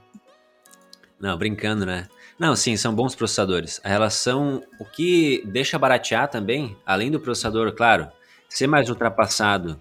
[1.20, 2.08] Não, brincando, né?
[2.40, 3.82] Não, sim, são bons processadores.
[3.84, 8.08] A relação, o que deixa baratear também, além do processador, claro,
[8.48, 9.78] ser mais ultrapassado,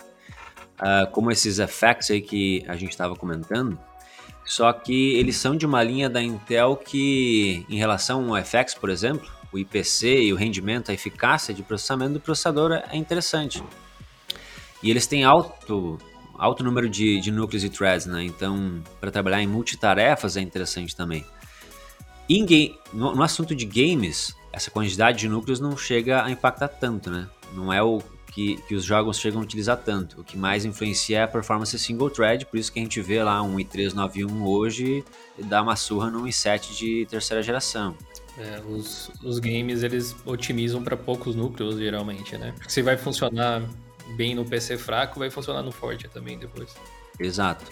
[0.81, 3.79] uh, como esses FX aí que a gente estava comentando,
[4.47, 8.89] só que eles são de uma linha da Intel que, em relação ao FX, por
[8.89, 13.63] exemplo, o IPC e o rendimento, a eficácia de processamento do processador é interessante.
[14.83, 15.99] E eles têm alto,
[16.39, 18.23] alto número de, de núcleos e threads, né?
[18.23, 21.25] Então, para trabalhar em multitarefas é interessante também.
[22.93, 27.29] No, no, assunto de games, essa quantidade de núcleos não chega a impactar tanto, né?
[27.55, 30.21] Não é o que, que os jogos chegam a utilizar tanto.
[30.21, 33.23] O que mais influencia é a performance single thread, por isso que a gente vê
[33.23, 35.05] lá um i391 hoje
[35.39, 37.97] e dá uma surra num i7 de terceira geração.
[38.39, 42.55] É, os, os games eles otimizam para poucos núcleos geralmente, né?
[42.69, 43.63] Se vai funcionar
[44.15, 46.75] bem no PC fraco, vai funcionar no forte também depois.
[47.19, 47.65] Exato.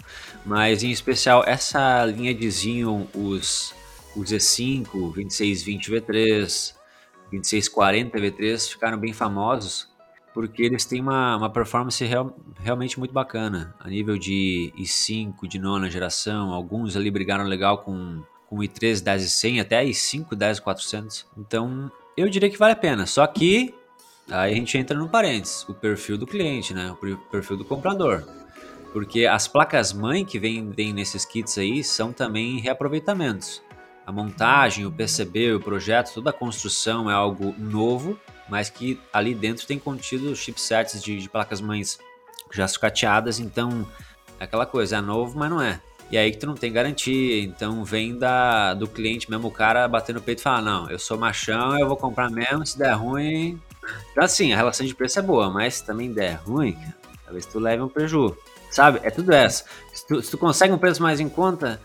[0.46, 3.74] Mas em especial essa linha de Xeon, os
[4.16, 6.74] o Z5, 2620 V3,
[7.30, 9.92] 2640 V3 ficaram bem famosos
[10.34, 15.60] porque eles têm uma, uma performance real, realmente muito bacana a nível de i5 de
[15.60, 16.52] nona geração.
[16.52, 21.24] Alguns ali brigaram legal com, com o i3 10100 até i5 10400.
[21.38, 23.06] Então eu diria que vale a pena.
[23.06, 23.72] Só que
[24.28, 26.90] aí a gente entra no parênteses, o perfil do cliente, né?
[26.90, 28.24] O perfil do comprador.
[28.92, 33.62] Porque as placas mãe que vêm nesses kits aí são também reaproveitamentos
[34.06, 39.34] a montagem, o PCB, o projeto, toda a construção é algo novo, mas que ali
[39.34, 41.98] dentro tem contido chipsets de, de placas-mães
[42.52, 43.86] já sucateadas, então
[44.38, 45.80] é aquela coisa, é novo, mas não é.
[46.10, 49.88] E aí que tu não tem garantia, então vem da, do cliente mesmo, o cara
[49.88, 52.92] batendo no peito e fala, não, eu sou machão, eu vou comprar mesmo, se der
[52.92, 53.60] ruim...
[54.12, 56.78] Então assim, a relação de preço é boa, mas se também der ruim,
[57.24, 58.36] talvez tu leve um prejuízo.
[58.70, 58.98] Sabe?
[59.04, 59.64] É tudo essa.
[59.92, 61.80] Se tu, se tu consegue um preço mais em conta,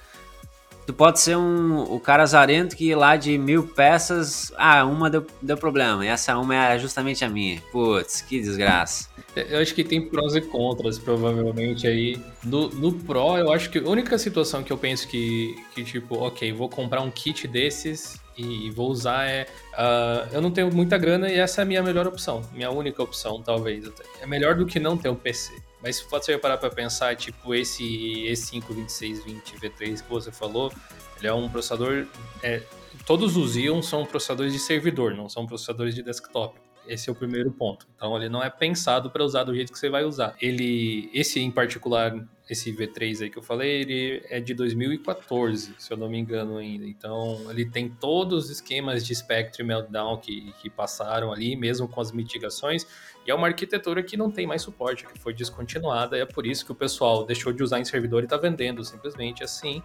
[0.90, 5.24] Tu pode ser um, o cara azarento que lá de mil peças, ah, uma deu,
[5.40, 7.62] deu problema, e essa uma é justamente a minha.
[7.72, 9.08] Putz, que desgraça.
[9.36, 12.20] Eu acho que tem prós e contras, provavelmente, aí.
[12.44, 16.16] No, no Pro, eu acho que a única situação que eu penso que, que tipo,
[16.16, 19.46] ok, vou comprar um kit desses e vou usar é.
[19.74, 22.42] Uh, eu não tenho muita grana e essa é a minha melhor opção.
[22.52, 23.86] Minha única opção, talvez.
[23.86, 24.06] Até.
[24.24, 25.54] É melhor do que não ter um PC.
[25.82, 30.72] Mas se você parar para pensar, tipo, esse E52620 V3 que você falou,
[31.18, 32.06] ele é um processador.
[32.44, 32.62] É,
[33.06, 36.60] todos os Xeon são processadores de servidor, não são processadores de desktop.
[36.88, 37.88] Esse é o primeiro ponto.
[37.96, 40.36] Então ele não é pensado para usar do jeito que você vai usar.
[40.42, 42.14] Ele, esse em particular,
[42.50, 46.58] esse V3 aí que eu falei, ele é de 2014, se eu não me engano
[46.58, 46.86] ainda.
[46.86, 52.02] Então ele tem todos os esquemas de Spectre Meltdown que, que passaram ali, mesmo com
[52.02, 52.88] as mitigações.
[53.26, 56.48] E é uma arquitetura que não tem mais suporte, que foi descontinuada, e é por
[56.48, 59.84] isso que o pessoal deixou de usar em servidor e está vendendo simplesmente assim.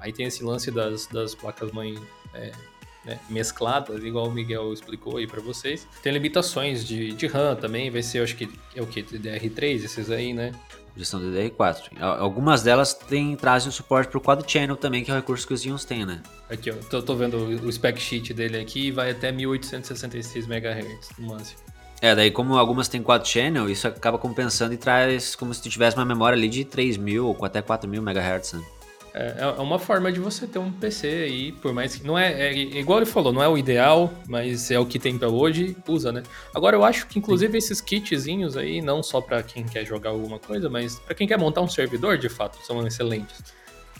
[0.00, 1.98] Aí tem esse lance das, das placas-mãe
[2.32, 2.52] é,
[3.04, 5.86] né, mescladas, igual o Miguel explicou aí para vocês.
[6.02, 9.02] Tem limitações de, de RAM também, vai ser, acho que é o que?
[9.02, 10.52] DDR3, esses aí, né?
[10.96, 12.00] Gestão DDR4.
[12.00, 15.52] Algumas delas têm, trazem suporte para o Quad Channel também, que é o recurso que
[15.52, 16.22] os Xeons têm, né?
[16.48, 21.28] Aqui, ó, tô, tô vendo o spec sheet dele aqui, vai até 1866 MHz no
[21.28, 21.60] máximo.
[22.00, 25.68] É, daí como algumas têm 4 channel, isso acaba compensando e traz como se tu
[25.68, 28.54] tivesse uma memória ali de 3000 ou até 4000 MHz.
[28.54, 28.62] Né?
[29.18, 32.06] É, é uma forma de você ter um PC aí, por mais que.
[32.06, 35.16] Não é, é, Igual ele falou, não é o ideal, mas é o que tem
[35.16, 36.22] para hoje, usa, né?
[36.54, 37.56] Agora eu acho que, inclusive, Sim.
[37.56, 41.38] esses kitzinhos aí, não só para quem quer jogar alguma coisa, mas para quem quer
[41.38, 43.42] montar um servidor, de fato, são excelentes.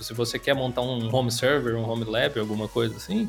[0.02, 3.26] Se você quer montar um home server, um home lab, alguma coisa assim,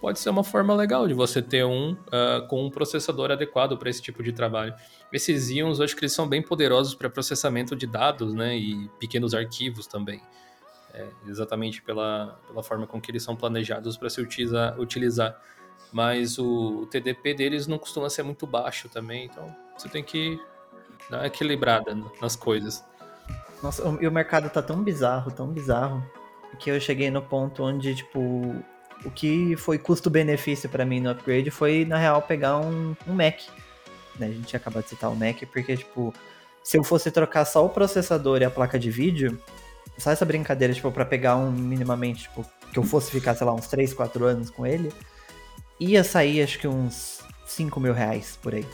[0.00, 3.88] pode ser uma forma legal de você ter um uh, com um processador adequado para
[3.88, 4.74] esse tipo de trabalho.
[5.12, 9.34] Esses íons, acho que eles são bem poderosos para processamento de dados, né, e pequenos
[9.34, 10.20] arquivos também.
[10.96, 15.38] É, exatamente pela, pela forma com que eles são planejados para se utilizar, utilizar.
[15.92, 20.40] Mas o, o TDP deles não costuma ser muito baixo também, então você tem que
[21.10, 22.82] dar uma equilibrada nas coisas.
[23.62, 26.02] Nossa, e o mercado tá tão bizarro, tão bizarro,
[26.58, 28.54] que eu cheguei no ponto onde, tipo,
[29.04, 33.40] o que foi custo-benefício para mim no upgrade foi, na real, pegar um, um Mac.
[34.18, 34.28] Né?
[34.28, 36.14] A gente acabou de citar o Mac, porque, tipo,
[36.62, 39.38] se eu fosse trocar só o processador e a placa de vídeo,
[39.98, 43.54] só essa brincadeira, tipo, pra pegar um minimamente, tipo, que eu fosse ficar, sei lá,
[43.54, 44.92] uns 3, 4 anos com ele,
[45.80, 48.66] ia sair, acho que uns 5 mil reais por aí.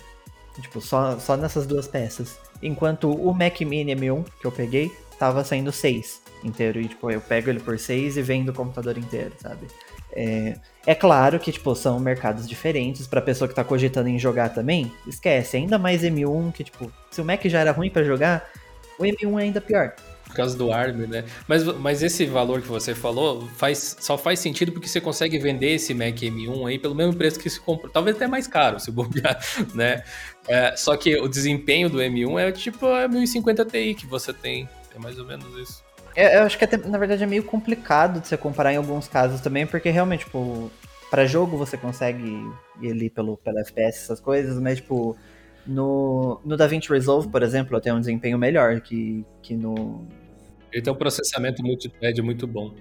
[0.61, 2.39] Tipo, só, só nessas duas peças.
[2.63, 6.81] Enquanto o Mac Mini M1 que eu peguei, tava saindo 6 inteiro.
[6.81, 9.67] E, tipo, eu pego ele por 6 e vendo o computador inteiro, sabe?
[10.13, 13.07] É, é claro que, tipo, são mercados diferentes.
[13.07, 15.57] Pra pessoa que tá cogitando em jogar também, esquece.
[15.57, 18.47] Ainda mais M1, que, tipo, se o Mac já era ruim para jogar,
[18.99, 19.95] o M1 é ainda pior
[20.33, 21.25] por causa do ARM, né?
[21.47, 25.75] Mas, mas esse valor que você falou faz, só faz sentido porque você consegue vender
[25.75, 27.91] esse Mac M1 aí pelo mesmo preço que se comprou.
[27.93, 29.39] Talvez até mais caro, se bobear,
[29.75, 30.03] né?
[30.49, 34.69] É, só que o desempenho do M1 é tipo a 1050 Ti que você tem.
[34.95, 35.85] É mais ou menos isso.
[36.17, 39.09] É, eu acho que até, na verdade é meio complicado de você comparar em alguns
[39.09, 40.71] casos também, porque realmente, tipo,
[41.11, 42.43] para jogo você consegue
[42.81, 45.17] ir ali pelo, pelo FPS, essas coisas, mas, tipo,
[45.67, 50.07] no, no DaVinci Resolve, por exemplo, eu tenho um desempenho melhor que, que no,
[50.73, 52.75] ele tem um processamento multithread muito bom.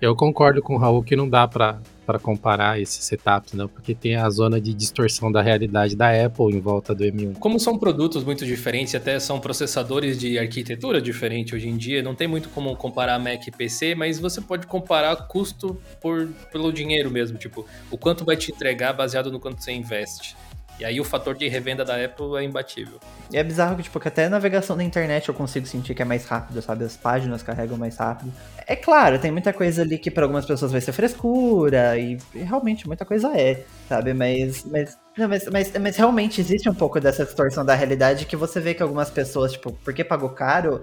[0.00, 1.78] Eu concordo com o Raul que não dá para
[2.22, 6.58] comparar esses setups, não, porque tem a zona de distorção da realidade da Apple em
[6.58, 7.34] volta do M1.
[7.38, 12.14] Como são produtos muito diferentes, até são processadores de arquitetura diferente hoje em dia, não
[12.14, 17.10] tem muito como comparar Mac e PC, mas você pode comparar custo por, pelo dinheiro
[17.10, 20.34] mesmo, tipo, o quanto vai te entregar baseado no quanto você investe.
[20.80, 22.98] E aí o fator de revenda da Apple é imbatível.
[23.30, 26.00] E é bizarro que, tipo, que até a navegação da internet eu consigo sentir que
[26.00, 26.84] é mais rápido, sabe?
[26.84, 28.32] As páginas carregam mais rápido.
[28.66, 32.38] É claro, tem muita coisa ali que para algumas pessoas vai ser frescura, e, e,
[32.38, 34.14] realmente muita coisa é, sabe?
[34.14, 38.36] Mas, mas, não, mas, mas, mas, realmente existe um pouco dessa distorção da realidade que
[38.36, 40.82] você vê que algumas pessoas, tipo, porque pagou caro.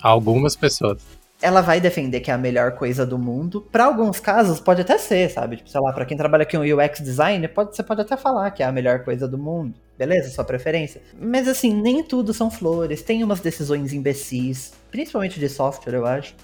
[0.00, 1.02] Algumas pessoas
[1.44, 3.60] ela vai defender que é a melhor coisa do mundo.
[3.70, 5.58] Para alguns casos, pode até ser, sabe?
[5.58, 8.62] Tipo, sei lá, para quem trabalha com UX design, pode, você pode até falar que
[8.62, 9.74] é a melhor coisa do mundo.
[9.98, 11.02] Beleza, sua preferência.
[11.20, 13.02] Mas assim, nem tudo são flores.
[13.02, 16.34] Tem umas decisões imbecis, principalmente de software, eu acho.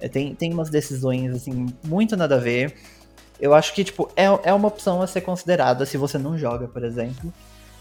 [0.00, 2.74] É, tem, tem umas decisões, assim, muito nada a ver.
[3.38, 6.66] Eu acho que, tipo, é, é uma opção a ser considerada se você não joga,
[6.66, 7.30] por exemplo.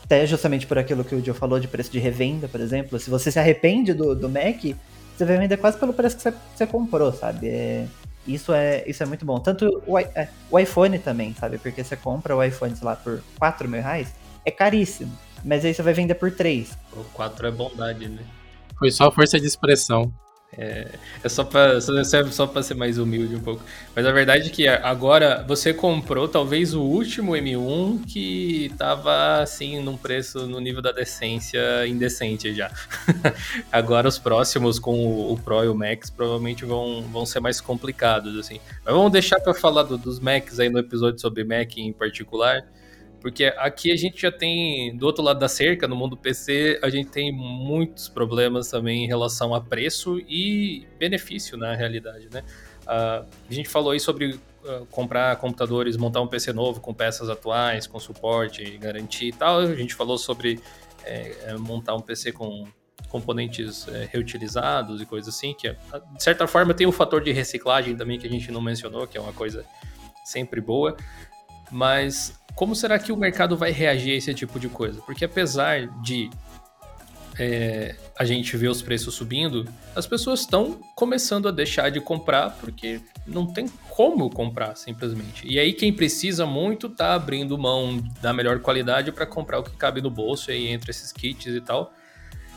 [0.03, 2.99] Até justamente por aquilo que o Joe falou de preço de revenda, por exemplo.
[2.99, 4.75] Se você se arrepende do, do Mac,
[5.17, 7.47] você vai vender quase pelo preço que você, você comprou, sabe?
[7.47, 7.88] É,
[8.28, 9.39] isso, é, isso é muito bom.
[9.39, 11.58] Tanto o, é, o iPhone também, sabe?
[11.58, 15.12] Porque você compra o iPhone, sei lá, por 4 mil reais, é caríssimo.
[15.43, 16.75] Mas aí você vai vender por 3.
[16.93, 18.23] O 4 é bondade, né?
[18.78, 20.12] Foi só força de expressão.
[20.57, 20.87] É,
[21.23, 23.61] é só para só ser mais humilde um pouco.
[23.95, 29.81] Mas a verdade é que agora você comprou talvez o último M1 que tava assim
[29.81, 32.71] num preço no nível da decência indecente já.
[33.71, 38.37] agora os próximos com o, Pro e o Max provavelmente vão, vão ser mais complicados
[38.37, 38.59] assim.
[38.83, 42.65] Mas vamos deixar para falar do, dos Macs aí no episódio sobre Mac em particular.
[43.25, 46.91] Porque aqui a gente já tem, do outro lado da cerca, no mundo PC, a
[46.91, 52.43] gente tem muitos problemas também em relação a preço e benefício na realidade, né?
[52.83, 57.27] Uh, a gente falou aí sobre uh, comprar computadores, montar um PC novo com peças
[57.27, 59.57] atuais, com suporte, garantia e tal.
[59.57, 60.59] A gente falou sobre
[61.03, 62.67] é, montar um PC com
[63.09, 67.31] componentes é, reutilizados e coisas assim, que de certa forma tem o um fator de
[67.31, 69.65] reciclagem também que a gente não mencionou, que é uma coisa
[70.23, 70.95] sempre boa.
[71.71, 75.01] Mas como será que o mercado vai reagir a esse tipo de coisa?
[75.01, 76.30] Porque apesar de
[77.38, 82.51] é, a gente ver os preços subindo, as pessoas estão começando a deixar de comprar
[82.62, 85.45] porque não tem como comprar simplesmente.
[85.45, 89.75] E aí quem precisa muito tá abrindo mão da melhor qualidade para comprar o que
[89.75, 91.93] cabe no bolso aí entre esses kits e tal.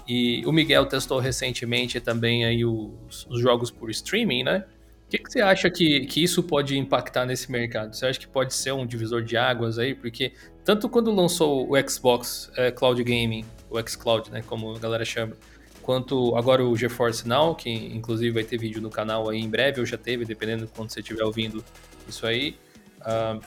[0.06, 4.64] E o Miguel testou recentemente também aí os, os jogos por streaming, né?
[5.08, 7.96] O que, que, você acha que, que isso pode impactar nesse mercado?
[7.96, 9.94] Você acha que pode ser um divisor de águas aí?
[9.94, 15.06] Porque tanto quando lançou o Xbox é, Cloud Gaming, o xCloud, né, como a galera
[15.06, 15.32] chama,
[15.80, 19.80] quanto agora o GeForce Now, que inclusive vai ter vídeo no canal aí em breve,
[19.80, 21.64] ou já teve, dependendo de quando você estiver ouvindo
[22.06, 22.54] isso aí,
[23.00, 23.40] uh,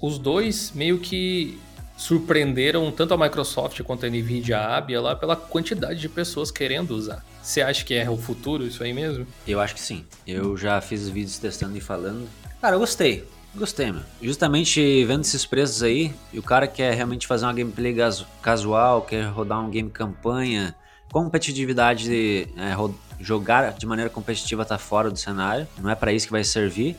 [0.00, 1.58] os dois meio que
[1.96, 7.24] surpreenderam tanto a Microsoft quanto a Nvidia Abia lá pela quantidade de pessoas querendo usar.
[7.50, 9.26] Você acha que é o futuro isso aí mesmo?
[9.44, 10.04] Eu acho que sim.
[10.24, 12.28] Eu já fiz vídeos testando e falando.
[12.60, 13.28] Cara, eu gostei.
[13.52, 14.02] Gostei, meu.
[14.22, 17.92] Justamente vendo esses preços aí, e o cara quer realmente fazer uma gameplay
[18.40, 20.76] casual, quer rodar um game campanha,
[21.10, 22.76] competitividade, é,
[23.18, 26.96] jogar de maneira competitiva tá fora do cenário, não é para isso que vai servir.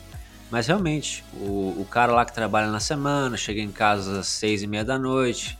[0.50, 4.62] Mas realmente, o, o cara lá que trabalha na semana, chega em casa às seis
[4.62, 5.58] e meia da noite,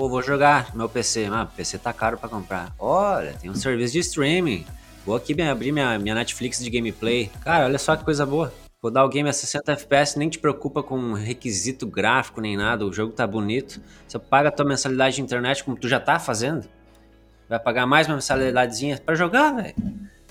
[0.00, 1.28] pô, vou jogar meu PC.
[1.30, 2.72] Ah, PC tá caro para comprar.
[2.78, 4.64] Olha, tem um serviço de streaming.
[5.04, 7.30] Vou aqui abrir minha, minha Netflix de gameplay.
[7.42, 8.50] Cara, olha só que coisa boa.
[8.82, 12.90] Rodar o game a 60 FPS, nem te preocupa com requisito gráfico nem nada, o
[12.90, 13.78] jogo tá bonito.
[14.08, 16.66] Você paga a tua mensalidade de internet como tu já tá fazendo.
[17.46, 19.74] Vai pagar mais uma mensalidadezinha para jogar, velho.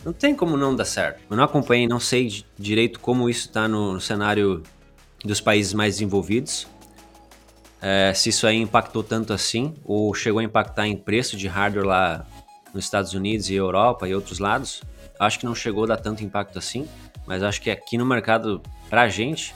[0.03, 1.21] Não tem como não dar certo.
[1.29, 4.63] Eu não acompanhei, não sei direito como isso está no, no cenário
[5.23, 6.65] dos países mais desenvolvidos.
[7.81, 11.85] É, se isso aí impactou tanto assim, ou chegou a impactar em preço de hardware
[11.85, 12.25] lá
[12.73, 14.81] nos Estados Unidos e Europa e outros lados.
[15.19, 16.87] Acho que não chegou a dar tanto impacto assim,
[17.25, 19.53] mas acho que aqui no mercado, pra gente,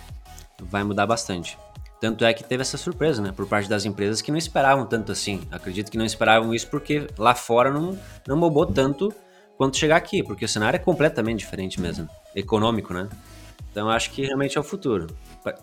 [0.61, 1.57] vai mudar bastante.
[1.99, 5.11] Tanto é que teve essa surpresa, né, por parte das empresas que não esperavam tanto
[5.11, 5.41] assim.
[5.49, 9.13] Acredito que não esperavam isso porque lá fora não, não bobou tanto
[9.57, 13.07] quanto chegar aqui, porque o cenário é completamente diferente mesmo, econômico, né?
[13.71, 15.07] Então acho que realmente é o futuro.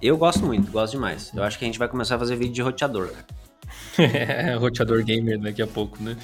[0.01, 1.33] Eu gosto muito, gosto demais.
[1.35, 4.59] Eu acho que a gente vai começar a fazer vídeo de roteador, cara.
[4.59, 6.17] roteador gamer daqui a pouco, né?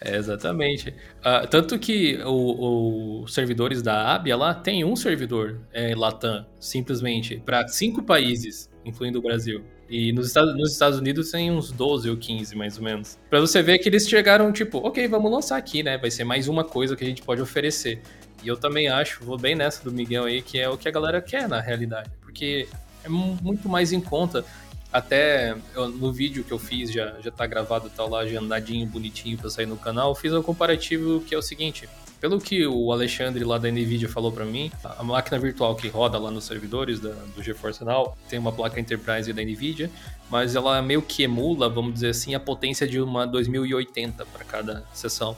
[0.00, 0.90] É, exatamente.
[1.20, 7.66] Uh, tanto que os servidores da Abia lá tem um servidor é, Latam, simplesmente, para
[7.68, 9.64] cinco países, incluindo o Brasil.
[9.88, 13.18] E nos Estados, nos Estados Unidos tem uns 12 ou 15, mais ou menos.
[13.30, 15.96] Pra você ver que eles chegaram, tipo, ok, vamos lançar aqui, né?
[15.96, 18.02] Vai ser mais uma coisa que a gente pode oferecer.
[18.42, 20.90] E eu também acho, vou bem nessa do Miguel aí, que é o que a
[20.90, 22.10] galera quer na realidade.
[22.20, 22.68] Porque
[23.06, 24.44] é muito mais em conta.
[24.92, 29.36] Até eu, no vídeo que eu fiz, já, já tá gravado, tá lá agendadinho, bonitinho
[29.36, 31.88] pra sair no canal, fiz um comparativo que é o seguinte.
[32.20, 36.18] Pelo que o Alexandre lá da NVIDIA falou para mim, a máquina virtual que roda
[36.18, 39.90] lá nos servidores da, do GeForce Now tem uma placa Enterprise da NVIDIA,
[40.30, 44.84] mas ela meio que emula, vamos dizer assim, a potência de uma 2080 para cada
[44.94, 45.36] sessão.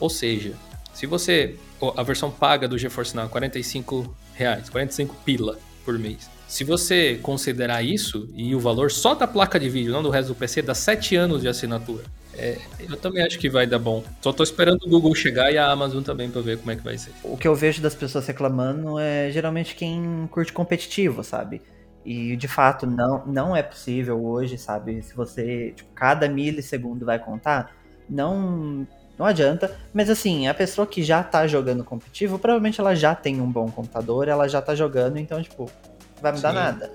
[0.00, 0.54] Ou seja,
[0.94, 1.56] se você.
[1.94, 6.30] A versão paga do GeForce Now é 45 reais, 45 pila por mês.
[6.48, 10.28] Se você considerar isso e o valor só da placa de vídeo, não do resto
[10.28, 12.04] do PC, dá 7 anos de assinatura.
[12.38, 14.04] É, eu também acho que vai dar bom.
[14.20, 16.82] Só tô esperando o Google chegar e a Amazon também para ver como é que
[16.82, 17.12] vai ser.
[17.24, 21.62] O que eu vejo das pessoas reclamando é geralmente quem curte competitivo, sabe?
[22.04, 25.02] E de fato não, não é possível hoje, sabe?
[25.02, 27.74] Se você, tipo, cada milissegundo vai contar,
[28.08, 28.86] não
[29.18, 29.74] não adianta.
[29.92, 33.70] Mas assim, a pessoa que já tá jogando competitivo, provavelmente ela já tem um bom
[33.70, 35.70] computador, ela já tá jogando, então, tipo,
[36.20, 36.54] vai mudar sim.
[36.54, 36.92] nada.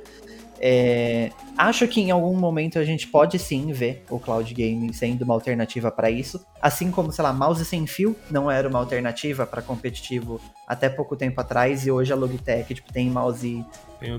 [0.63, 5.23] É, acho que em algum momento a gente pode sim ver o cloud gaming sendo
[5.23, 9.47] uma alternativa para isso, assim como, sei lá, mouse sem fio não era uma alternativa
[9.47, 13.65] para competitivo até pouco tempo atrás e hoje a Logitech tipo, tem mouse,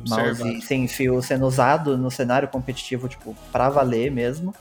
[0.09, 4.53] mouse sem fio sendo usado no cenário competitivo tipo para valer mesmo.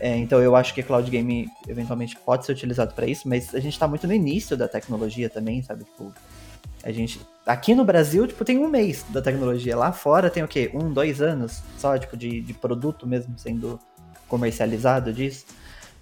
[0.00, 3.60] É, então eu acho que cloud game eventualmente pode ser utilizado para isso, mas a
[3.60, 5.84] gente está muito no início da tecnologia também, sabe?
[5.84, 6.14] Tipo,
[6.82, 7.20] a gente.
[7.44, 9.76] Aqui no Brasil, tipo, tem um mês da tecnologia.
[9.76, 10.70] Lá fora tem o quê?
[10.74, 13.78] Um, dois anos só, tipo, de, de produto mesmo sendo
[14.28, 15.46] comercializado disso.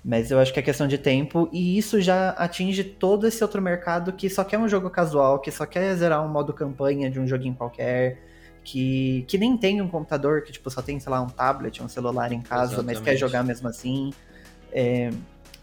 [0.04, 3.62] Mas eu acho que é questão de tempo e isso já atinge todo esse outro
[3.62, 7.18] mercado que só quer um jogo casual, que só quer zerar um modo campanha de
[7.18, 8.18] um joguinho qualquer,
[8.62, 11.88] que, que nem tem um computador, que tipo, só tem, sei lá, um tablet, um
[11.88, 12.96] celular em casa, Exatamente.
[12.96, 14.12] mas quer jogar mesmo assim.
[14.70, 15.10] É,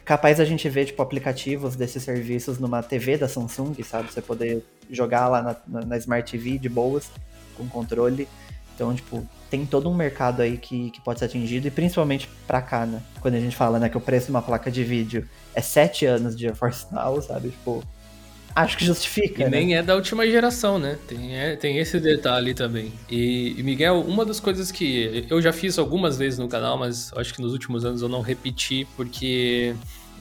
[0.06, 4.12] capaz a gente ver, tipo, aplicativos desses serviços numa TV da Samsung, sabe?
[4.12, 7.10] Você poder jogar lá na, na, Smart TV de boas,
[7.56, 8.28] com controle.
[8.76, 12.62] Então, tipo, tem todo um mercado aí que, que pode ser atingido, e principalmente pra
[12.62, 13.02] cá, né?
[13.20, 16.06] Quando a gente fala, né, que o preço de uma placa de vídeo é 7
[16.06, 17.50] anos de GeForce Now, sabe?
[17.50, 17.84] Tipo,
[18.56, 19.42] acho que justifica.
[19.42, 19.50] E né?
[19.50, 20.98] nem é da última geração, né?
[21.08, 22.92] Tem, é, tem esse detalhe também.
[23.10, 27.12] E, e, Miguel, uma das coisas que eu já fiz algumas vezes no canal, mas
[27.16, 29.76] acho que nos últimos anos eu não repeti porque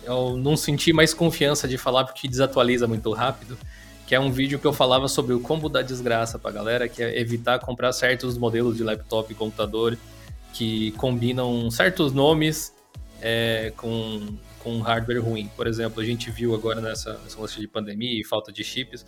[0.05, 3.57] eu não senti mais confiança de falar porque desatualiza muito rápido.
[4.07, 7.01] Que é um vídeo que eu falava sobre o combo da desgraça pra galera, que
[7.01, 9.97] é evitar comprar certos modelos de laptop e computador
[10.53, 12.75] que combinam certos nomes
[13.21, 14.21] é, com
[14.63, 15.51] com hardware ruim.
[15.57, 19.05] Por exemplo, a gente viu agora nessa, nessa lance de pandemia e falta de chips,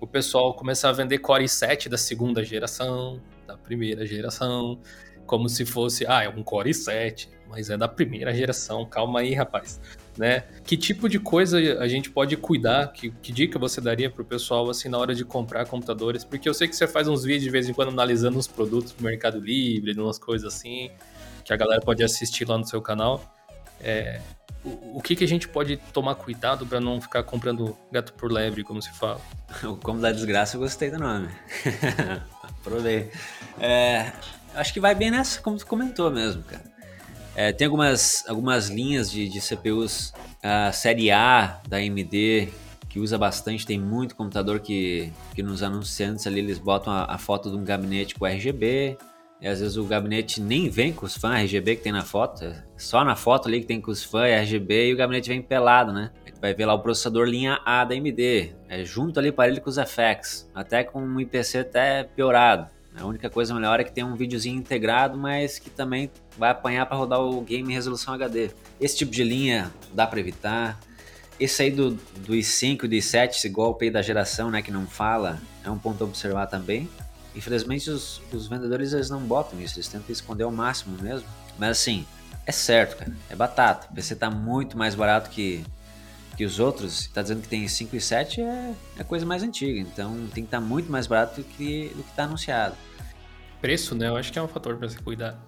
[0.00, 4.80] o pessoal começar a vender Core i7 da segunda geração, da primeira geração,
[5.26, 9.34] como se fosse, ah, é um Core i7, mas é da primeira geração, calma aí,
[9.34, 9.80] rapaz.
[10.18, 10.40] Né?
[10.64, 12.92] Que tipo de coisa a gente pode cuidar?
[12.92, 16.24] Que, que dica você daria pro pessoal assim na hora de comprar computadores?
[16.24, 18.92] Porque eu sei que você faz uns vídeos de vez em quando analisando os produtos
[18.92, 20.90] do Mercado Livre, umas coisas assim,
[21.44, 23.22] que a galera pode assistir lá no seu canal.
[23.80, 24.20] É,
[24.64, 28.62] o, que, que a gente pode tomar cuidado para não ficar comprando gato por lebre,
[28.62, 29.20] como se fala?
[29.64, 31.28] O Como da Desgraça eu gostei do nome.
[32.42, 33.10] Aprovei.
[33.58, 34.12] É,
[34.54, 36.62] acho que vai bem nessa, como tu comentou mesmo, cara.
[37.34, 42.52] É, tem algumas, algumas linhas de, de CPUs, a série A da AMD,
[42.88, 47.18] que usa bastante, tem muito computador que, que nos anunciantes ali eles botam a, a
[47.18, 48.98] foto de um gabinete com RGB,
[49.42, 52.54] e às vezes o gabinete nem vem com os fãs RGB que tem na foto,
[52.78, 55.92] só na foto ali que tem com os fãs RGB e o gabinete vem pelado,
[55.92, 56.12] né?
[56.40, 59.68] Vai ver lá o processador linha A da AMD, é junto ali para ele com
[59.68, 62.68] os FX, até com um IPC até piorado.
[62.96, 66.86] A única coisa melhor é que tem um videozinho integrado, mas que também vai apanhar
[66.86, 68.50] para rodar o game em resolução HD.
[68.80, 70.78] Esse tipo de linha dá para evitar.
[71.40, 74.70] Esse aí do, do i5 e do i7, esse golpe aí da geração, né, que
[74.70, 76.88] não fala, é um ponto a observar também.
[77.34, 81.26] Infelizmente os, os vendedores eles não botam isso, eles tentam esconder ao máximo mesmo.
[81.58, 82.06] Mas assim,
[82.46, 83.12] é certo, cara.
[83.30, 83.88] É batata.
[83.90, 85.64] O PC tá muito mais barato que,
[86.36, 87.08] que os outros.
[87.08, 89.78] Tá dizendo que tem 5 e 7 é, é coisa mais antiga.
[89.78, 92.74] Então tem que estar tá muito mais barato do que, do que tá anunciado.
[93.60, 94.08] Preço, né?
[94.08, 95.38] Eu acho que é um fator para se cuidar.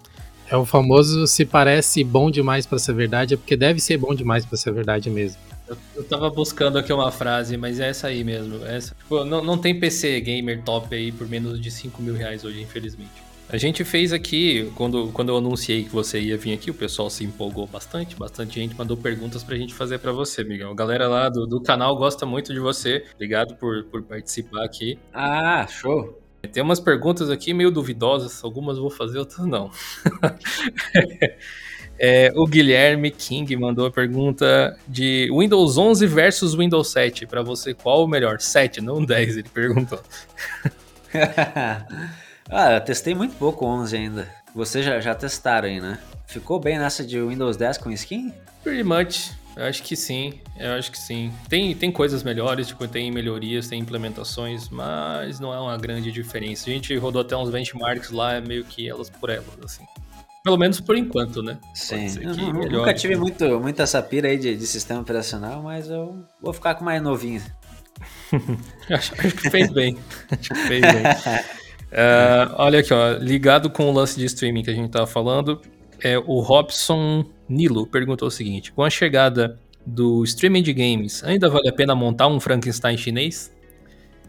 [0.48, 4.14] É o famoso se parece bom demais para ser verdade, é porque deve ser bom
[4.14, 5.40] demais para ser verdade mesmo.
[5.66, 8.64] Eu, eu tava buscando aqui uma frase, mas é essa aí mesmo.
[8.66, 12.44] Essa, tipo, não, não tem PC gamer top aí por menos de 5 mil reais
[12.44, 13.24] hoje, infelizmente.
[13.48, 17.10] A gente fez aqui, quando, quando eu anunciei que você ia vir aqui, o pessoal
[17.10, 20.70] se empolgou bastante, bastante gente mandou perguntas pra gente fazer para você, Miguel.
[20.70, 23.04] A galera lá do, do canal gosta muito de você.
[23.14, 24.98] Obrigado por, por participar aqui.
[25.12, 26.20] Ah, show!
[26.52, 29.70] Tem umas perguntas aqui meio duvidosas, algumas vou fazer, outras não.
[31.98, 37.26] é, o Guilherme King mandou a pergunta de Windows 11 versus Windows 7.
[37.26, 38.40] Para você, qual o melhor?
[38.40, 40.00] 7, não 10, ele perguntou.
[42.50, 44.28] ah, eu testei muito pouco 11 ainda.
[44.54, 45.98] Vocês já, já testaram aí, né?
[46.26, 48.32] Ficou bem nessa de Windows 10 com skin?
[48.62, 49.32] Pretty much.
[49.56, 51.32] Eu acho que sim, eu acho que sim.
[51.48, 56.68] Tem, tem coisas melhores, tipo, tem melhorias, tem implementações, mas não é uma grande diferença.
[56.68, 59.84] A gente rodou até uns benchmarks lá, meio que elas por elas, assim.
[60.44, 61.58] Pelo menos por enquanto, né?
[61.72, 62.06] Sim.
[62.18, 66.52] Uhum, nunca tive muito, muito essa pira aí de, de sistema operacional, mas eu vou
[66.52, 67.42] ficar com mais novinho.
[68.90, 69.96] acho, acho, que fez bem.
[70.30, 71.02] acho que fez bem.
[71.90, 75.62] Uh, olha aqui, ó, ligado com o lance de streaming que a gente tava falando,
[75.98, 81.48] é, o Robson Nilo perguntou o seguinte: com a chegada do streaming de games, ainda
[81.48, 83.50] vale a pena montar um Frankenstein chinês?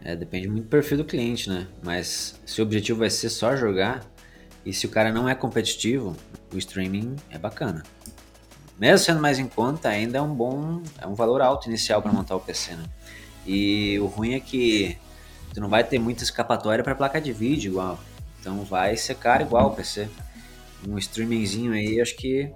[0.02, 1.66] É, depende muito do perfil do cliente, né?
[1.82, 4.00] Mas se o objetivo vai ser só jogar,
[4.66, 6.16] e se o cara não é competitivo,
[6.52, 7.84] o streaming é bacana.
[8.78, 12.12] Mesmo sendo mais em conta, ainda é um bom, é um valor alto inicial para
[12.12, 12.84] montar o PC, né?
[13.46, 14.98] E o ruim é que
[15.54, 17.98] tu não vai ter muita escapatória para placa de vídeo igual.
[18.40, 20.08] Então vai ser caro igual o PC
[20.86, 22.50] um streamingzinho aí, acho que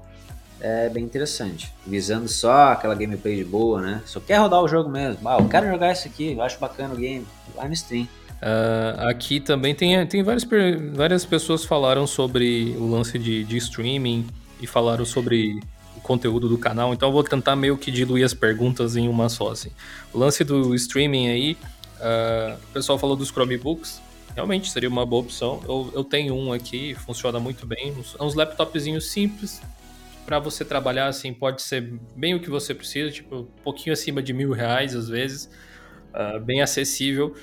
[0.60, 1.72] é bem interessante.
[1.86, 4.02] Visando só aquela gameplay de boa, né?
[4.04, 5.26] Só quer rodar o jogo mesmo.
[5.28, 7.26] Ah, eu quero jogar isso aqui, eu acho bacana o game.
[7.54, 8.06] Vai no stream.
[8.40, 10.46] Uh, aqui também tem, tem várias,
[10.94, 14.26] várias pessoas falaram sobre o lance de, de streaming
[14.60, 15.60] e falaram sobre
[15.94, 19.28] o conteúdo do canal, então eu vou tentar meio que diluir as perguntas em uma
[19.28, 19.50] só.
[19.50, 19.70] Assim.
[20.12, 21.56] O lance do streaming aí,
[21.96, 24.00] uh, o pessoal falou dos Chromebooks,
[24.34, 25.60] realmente seria uma boa opção.
[25.68, 27.94] Eu, eu tenho um aqui, funciona muito bem.
[28.18, 29.60] É uns laptopzinhos simples
[30.24, 34.22] para você trabalhar, assim, pode ser bem o que você precisa, tipo, um pouquinho acima
[34.22, 35.50] de mil reais às vezes,
[36.14, 37.34] uh, bem acessível.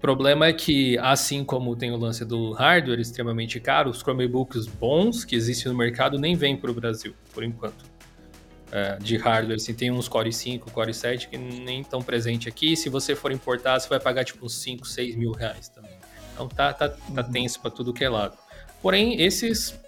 [0.00, 4.66] O problema é que, assim como tem o lance do hardware extremamente caro, os Chromebooks
[4.66, 7.82] bons que existem no mercado nem vêm para o Brasil, por enquanto.
[7.82, 12.74] Uh, de hardware, assim, tem uns Core 5, Core 7 que nem estão presentes aqui.
[12.78, 15.92] Se você for importar, você vai pagar tipo uns 5, 6 mil reais também.
[16.32, 17.30] Então tá, tá, tá uhum.
[17.30, 18.38] tenso para tudo que é lado.
[18.80, 19.78] Porém, esses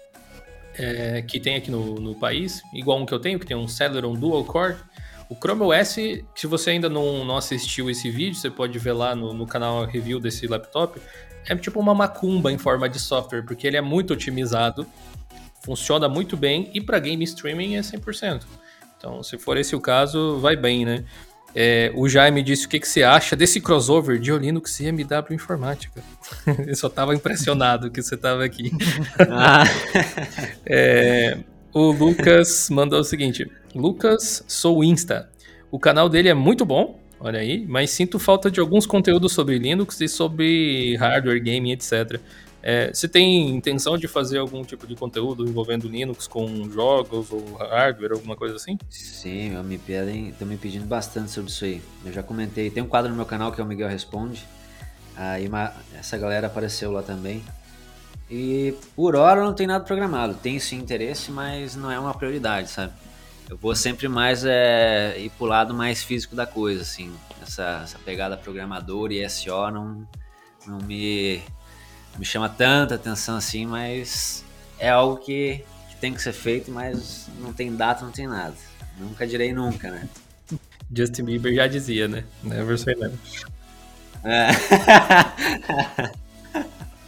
[0.75, 3.67] é, que tem aqui no, no país, igual um que eu tenho, que tem um
[3.67, 4.75] Celeron Dual Core,
[5.33, 5.95] o Chrome OS,
[6.35, 9.83] se você ainda não, não assistiu esse vídeo, você pode ver lá no, no canal
[9.83, 11.01] review desse laptop,
[11.47, 14.85] é tipo uma macumba em forma de software, porque ele é muito otimizado,
[15.65, 18.43] funciona muito bem e para game streaming é 100%.
[18.95, 21.03] Então, se for esse o caso, vai bem, né?
[21.55, 25.33] É, o Jaime disse o que, que você acha desse crossover de Linux e MW
[25.33, 26.03] Informática.
[26.65, 28.71] Eu só estava impressionado que você estava aqui.
[29.29, 29.63] Ah.
[30.65, 31.37] é,
[31.73, 35.29] o Lucas mandou o seguinte: Lucas, sou Insta.
[35.71, 39.57] O canal dele é muito bom, olha aí, mas sinto falta de alguns conteúdos sobre
[39.57, 42.19] Linux e sobre hardware, game, etc.
[42.61, 47.55] É, você tem intenção de fazer algum tipo de conteúdo envolvendo Linux com jogos ou
[47.55, 48.77] hardware, alguma coisa assim?
[48.89, 51.81] Sim, me pedem, estão me pedindo bastante sobre isso aí.
[52.05, 54.45] Eu já comentei, tem um quadro no meu canal que é o Miguel Responde.
[55.15, 57.43] Aí uma, essa galera apareceu lá também.
[58.29, 60.35] E por hora não tem nada programado.
[60.35, 62.93] Tem sim interesse, mas não é uma prioridade, sabe?
[63.53, 67.13] Eu vou sempre mais é, ir pro lado mais físico da coisa, assim.
[67.39, 70.07] Essa, essa pegada programador e SO não,
[70.65, 71.39] não me
[72.17, 74.43] me chama tanta atenção assim, mas
[74.79, 78.55] é algo que, que tem que ser feito, mas não tem data, não tem nada.
[78.97, 80.09] Nunca direi nunca, né?
[80.91, 82.23] Justin Bieber já dizia, né?
[82.43, 83.19] Never say never.
[84.23, 84.49] É.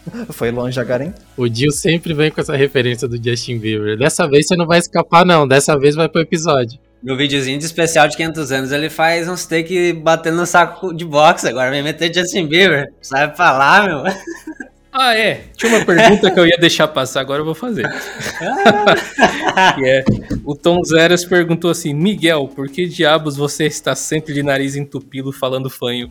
[0.32, 1.14] Foi longe agora, hein?
[1.36, 3.98] O Dio sempre vem com essa referência do Justin Bieber.
[3.98, 5.48] Dessa vez você não vai escapar, não.
[5.48, 6.80] Dessa vez vai pro episódio.
[7.04, 11.06] No videozinho de especial de 500 anos, ele faz uns take batendo no saco de
[11.06, 11.48] boxe.
[11.48, 12.92] Agora vem meter Justin Bieber.
[13.02, 14.04] Sabe falar, meu?
[14.98, 15.42] Ah, é.
[15.58, 17.84] Tinha uma pergunta que eu ia deixar passar, agora eu vou fazer.
[19.86, 20.06] é,
[20.46, 25.34] o Tom Zeras perguntou assim: Miguel, por que diabos você está sempre de nariz entupido
[25.34, 26.08] falando fanho?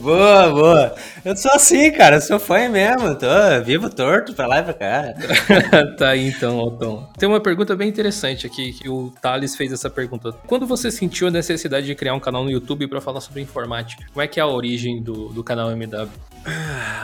[0.00, 0.94] Boa, boa.
[1.24, 2.16] Eu sou assim, cara.
[2.16, 3.14] Eu sou fã mesmo.
[3.14, 3.26] Tô
[3.64, 5.14] vivo torto pra lá e pra cá.
[5.98, 7.08] tá aí então, Otton.
[7.18, 10.32] Tem uma pergunta bem interessante aqui, que o Thales fez essa pergunta.
[10.46, 14.04] Quando você sentiu a necessidade de criar um canal no YouTube para falar sobre informática?
[14.12, 16.08] Como é que é a origem do, do canal MW?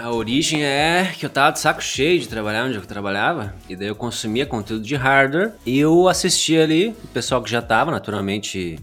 [0.03, 3.77] A origem é que eu tava de saco cheio de trabalhar onde eu trabalhava, e
[3.77, 7.91] daí eu consumia conteúdo de hardware, e eu assistia ali o pessoal que já tava
[7.91, 8.79] naturalmente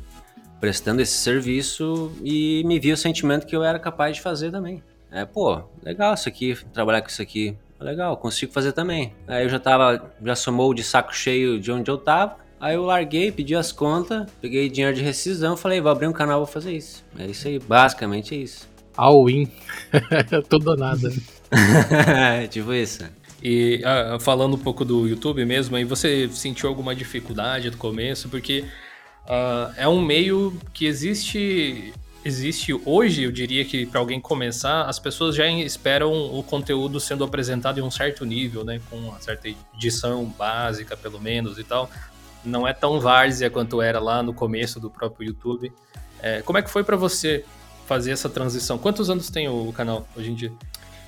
[0.59, 4.83] prestando esse serviço e me vi o sentimento que eu era capaz de fazer também.
[5.11, 9.13] É, pô, legal isso aqui, trabalhar com isso aqui, legal, consigo fazer também.
[9.27, 12.83] Aí eu já tava, já somou de saco cheio de onde eu tava, aí eu
[12.83, 16.73] larguei, pedi as contas, peguei dinheiro de rescisão, falei, vou abrir um canal, vou fazer
[16.73, 17.03] isso.
[17.17, 18.67] É isso aí, basicamente é isso.
[18.97, 19.51] All-in,
[20.49, 21.09] tudo ou nada.
[22.49, 23.03] tipo isso.
[23.43, 28.27] E ah, falando um pouco do YouTube mesmo, aí você sentiu alguma dificuldade no começo?
[28.29, 28.65] Porque
[29.26, 31.93] Uh, é um meio que existe
[32.26, 37.23] existe hoje, eu diria que para alguém começar, as pessoas já esperam o conteúdo sendo
[37.23, 41.88] apresentado em um certo nível, né, com uma certa edição básica, pelo menos e tal.
[42.43, 45.71] Não é tão várzea quanto era lá no começo do próprio YouTube.
[46.19, 47.45] É, como é que foi para você
[47.86, 48.80] fazer essa transição?
[48.80, 50.51] Quantos anos tem o canal hoje em dia?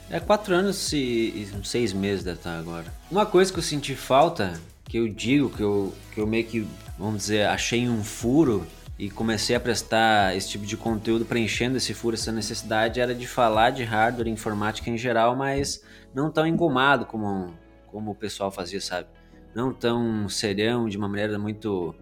[0.10, 2.94] É quatro anos e seis meses deve estar agora.
[3.10, 4.54] Uma coisa que eu senti falta,
[4.88, 6.68] que eu digo que eu, que eu meio que
[6.98, 8.66] vamos dizer, achei um furo
[8.98, 13.28] e comecei a prestar esse tipo de conteúdo preenchendo esse furo, essa necessidade era de
[13.28, 15.84] falar de hardware informática em geral, mas
[16.14, 17.54] não tão engomado como,
[17.86, 19.08] como o pessoal fazia, sabe?
[19.54, 21.94] Não tão serião, de uma maneira muito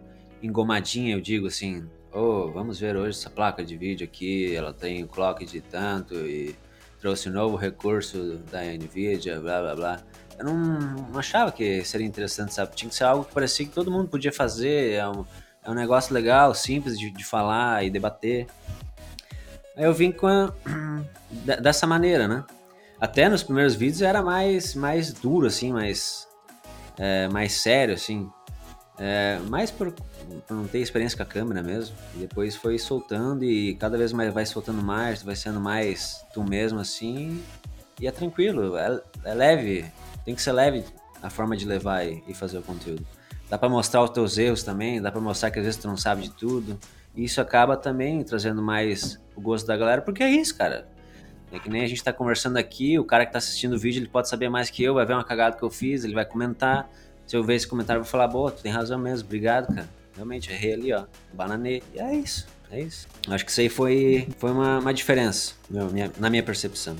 [0.42, 5.04] engomadinha, eu digo assim, oh, vamos ver hoje essa placa de vídeo aqui, ela tem
[5.04, 6.56] o clock de tanto e
[6.98, 10.02] trouxe um novo recurso da NVIDIA, blá blá blá
[10.38, 12.74] eu não, achava que seria interessante, sabe?
[12.74, 15.24] Tinha que ser algo que parecia que todo mundo podia fazer, é um,
[15.64, 18.46] é um negócio legal, simples de, de falar e debater.
[19.76, 20.52] Aí eu vim com a,
[21.60, 22.44] dessa maneira, né?
[23.00, 26.26] Até nos primeiros vídeos era mais, mais duro, assim, mais,
[26.98, 28.30] é, mais sério, assim.
[28.98, 30.06] É, mais por, por,
[30.48, 31.94] não ter experiência com a câmera mesmo.
[32.14, 36.42] E depois foi soltando e cada vez mais vai soltando mais, vai sendo mais tu
[36.42, 37.42] mesmo, assim.
[38.00, 39.84] E é tranquilo, é, é leve
[40.26, 40.84] tem que ser leve
[41.22, 43.06] a forma de levar e, fazer o conteúdo.
[43.48, 45.96] Dá para mostrar os teus erros também, dá para mostrar que às vezes tu não
[45.96, 46.76] sabe de tudo.
[47.14, 50.88] E isso acaba também trazendo mais o gosto da galera, porque é isso, cara.
[51.52, 54.00] É que nem a gente tá conversando aqui, o cara que tá assistindo o vídeo,
[54.00, 56.26] ele pode saber mais que eu, vai ver uma cagada que eu fiz, ele vai
[56.26, 56.90] comentar.
[57.24, 59.88] Se eu ver esse comentário, eu vou falar, boa, tu tem razão mesmo, obrigado, cara.
[60.16, 61.04] Realmente, errei ali, ó.
[61.32, 61.82] Bananei.
[61.94, 63.06] E é isso, é isso.
[63.28, 66.96] Acho que isso aí foi, foi uma, uma diferença, minha, na minha percepção.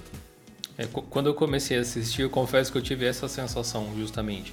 [0.79, 4.53] É, quando eu comecei a assistir, eu confesso que eu tive essa sensação, justamente.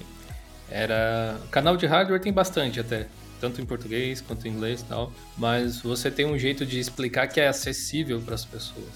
[0.70, 1.38] Era.
[1.50, 3.06] Canal de hardware tem bastante até.
[3.40, 5.12] Tanto em português quanto em inglês e tal.
[5.36, 8.86] Mas você tem um jeito de explicar que é acessível para as pessoas.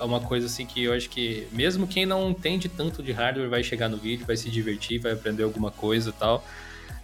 [0.00, 3.48] É uma coisa assim que eu acho que, mesmo quem não entende tanto de hardware,
[3.48, 6.44] vai chegar no vídeo, vai se divertir, vai aprender alguma coisa e tal.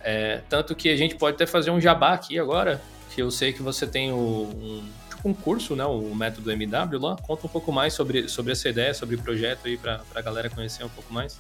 [0.03, 2.83] É, tanto que a gente pode até fazer um jabá aqui agora,
[3.15, 4.85] que eu sei que você tem o, um,
[5.25, 7.17] um curso, né, o método MW lá.
[7.17, 10.49] Conta um pouco mais sobre, sobre essa ideia, sobre o projeto aí para a galera
[10.49, 11.39] conhecer um pouco mais.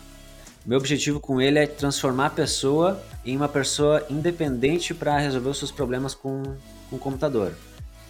[0.65, 5.59] Meu objetivo com ele é transformar a pessoa em uma pessoa independente para resolver os
[5.59, 6.43] seus problemas com,
[6.91, 7.55] com o computador.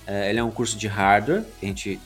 [0.07, 2.01] É, ele é um curso de hardware, a gente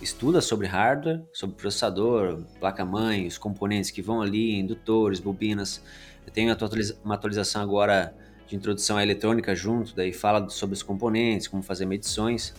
[0.00, 5.82] estuda sobre hardware, sobre processador, placa-mãe, os componentes que vão ali, indutores, bobinas.
[6.26, 6.56] Eu tenho
[7.04, 8.14] uma atualização agora
[8.48, 12.54] de introdução à eletrônica junto, daí fala sobre os componentes, como fazer medições.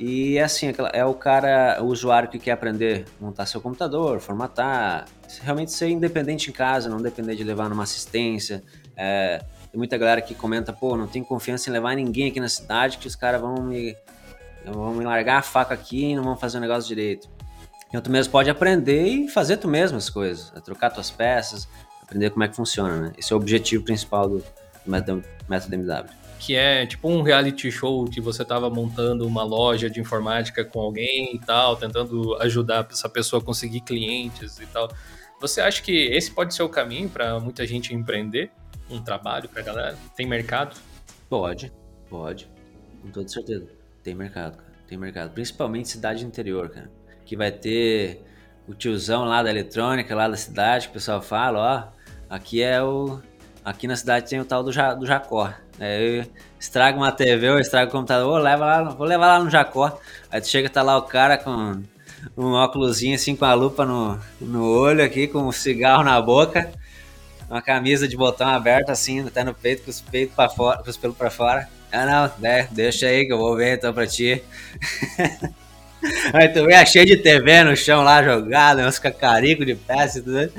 [0.00, 4.18] E é assim, é o cara, o usuário que quer aprender a montar seu computador,
[4.18, 5.04] formatar,
[5.42, 8.64] realmente ser independente em casa, não depender de levar numa assistência.
[8.96, 12.48] É, tem muita galera que comenta, pô, não tenho confiança em levar ninguém aqui na
[12.48, 13.94] cidade, que os caras vão me,
[14.64, 17.28] vão me largar a faca aqui e não vão fazer o negócio direito.
[17.90, 21.68] Então tu mesmo pode aprender e fazer tu mesmo as coisas, é trocar tuas peças,
[22.02, 23.12] aprender como é que funciona, né?
[23.18, 27.70] Esse é o objetivo principal do, do método, método MW que é tipo um reality
[27.70, 32.88] show que você estava montando uma loja de informática com alguém e tal, tentando ajudar
[32.90, 34.90] essa pessoa a conseguir clientes e tal.
[35.38, 38.50] Você acha que esse pode ser o caminho para muita gente empreender
[38.88, 39.98] um trabalho para galera?
[40.16, 40.80] Tem mercado?
[41.28, 41.70] Pode,
[42.08, 42.48] pode.
[43.02, 43.66] Com toda certeza.
[44.02, 44.72] Tem mercado, cara.
[44.88, 45.32] Tem mercado.
[45.32, 46.90] Principalmente cidade interior, cara.
[47.26, 48.24] Que vai ter
[48.66, 52.82] o tiozão lá da eletrônica, lá da cidade, que o pessoal fala, ó, aqui é
[52.82, 53.20] o.
[53.64, 55.52] Aqui na cidade tem o tal do, ja, do Jacó.
[55.78, 56.26] É,
[56.58, 59.98] estraga uma TV ou estraga o computador, leva lá, vou levar lá no Jacó.
[60.30, 61.82] Aí tu chega, tá lá o cara com
[62.36, 66.70] um óculosinho assim com a lupa no, no olho aqui, com um cigarro na boca,
[67.48, 70.90] uma camisa de botão aberto assim, até no peito, com os peitos para fora, com
[70.90, 71.68] os pelos para fora.
[71.92, 74.42] Ah não, né, deixa aí que eu vou ver então pra ti.
[76.32, 80.22] Aí tu vê cheio de TV no chão lá jogado, uns cacaricos de peça e
[80.22, 80.50] tudo.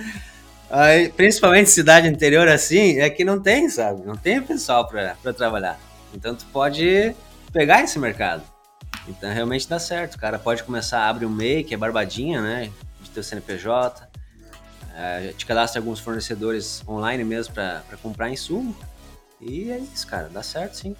[0.71, 4.05] Aí, principalmente cidade interior assim, é que não tem, sabe?
[4.05, 5.77] Não tem pessoal pra trabalhar.
[6.13, 7.13] Então tu pode
[7.51, 8.41] pegar esse mercado.
[9.05, 10.17] Então realmente dá certo.
[10.17, 12.71] Cara pode começar a abrir um MEI, que é barbadinha, né?
[13.01, 14.07] De teu CNPJ.
[14.95, 18.73] É, te cadastra alguns fornecedores online mesmo para comprar insumo.
[19.41, 20.29] E é isso, cara.
[20.31, 20.95] Dá certo sim.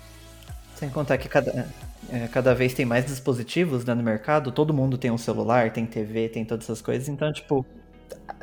[0.76, 1.66] Sem contar que cada,
[2.10, 5.86] é, cada vez tem mais dispositivos né, no mercado, todo mundo tem um celular, tem
[5.86, 7.64] TV, tem todas essas coisas, então, tipo,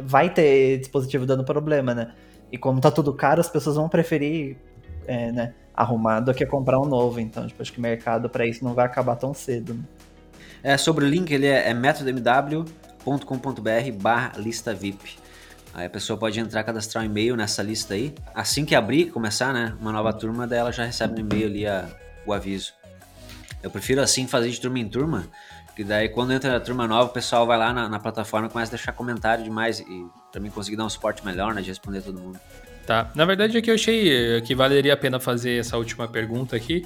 [0.01, 2.13] vai ter dispositivo dando problema, né?
[2.51, 4.57] E como tá tudo caro, as pessoas vão preferir,
[5.07, 7.21] é, né, arrumar do que comprar um novo.
[7.21, 9.75] Então, tipo, acho que o mercado para isso não vai acabar tão cedo.
[9.75, 9.81] Né?
[10.63, 15.17] É, sobre o link, ele é, é metodomw.com.br barra lista VIP.
[15.75, 18.15] Aí a pessoa pode entrar, cadastrar um e-mail nessa lista aí.
[18.35, 21.67] Assim que abrir, começar, né, uma nova turma, daí ela já recebe no e-mail ali
[21.67, 21.89] a,
[22.27, 22.73] o aviso.
[23.63, 25.27] Eu prefiro assim fazer de turma em turma,
[25.79, 28.51] que daí quando entra a turma nova, o pessoal vai lá na, na plataforma e
[28.51, 31.69] começa a deixar comentário demais e para mim conseguir dar um suporte melhor, né, de
[31.69, 32.37] responder todo mundo.
[32.85, 33.13] Tá.
[33.15, 36.85] Na verdade, é que eu achei que valeria a pena fazer essa última pergunta aqui,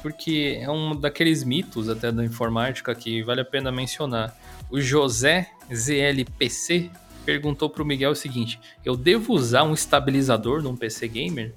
[0.00, 4.32] porque é um daqueles mitos até da informática que vale a pena mencionar.
[4.70, 6.92] O José ZLPC
[7.26, 11.56] perguntou para o Miguel o seguinte: eu devo usar um estabilizador num PC gamer?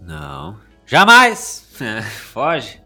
[0.00, 0.60] Não.
[0.86, 1.72] Jamais!
[1.82, 2.81] É, foge.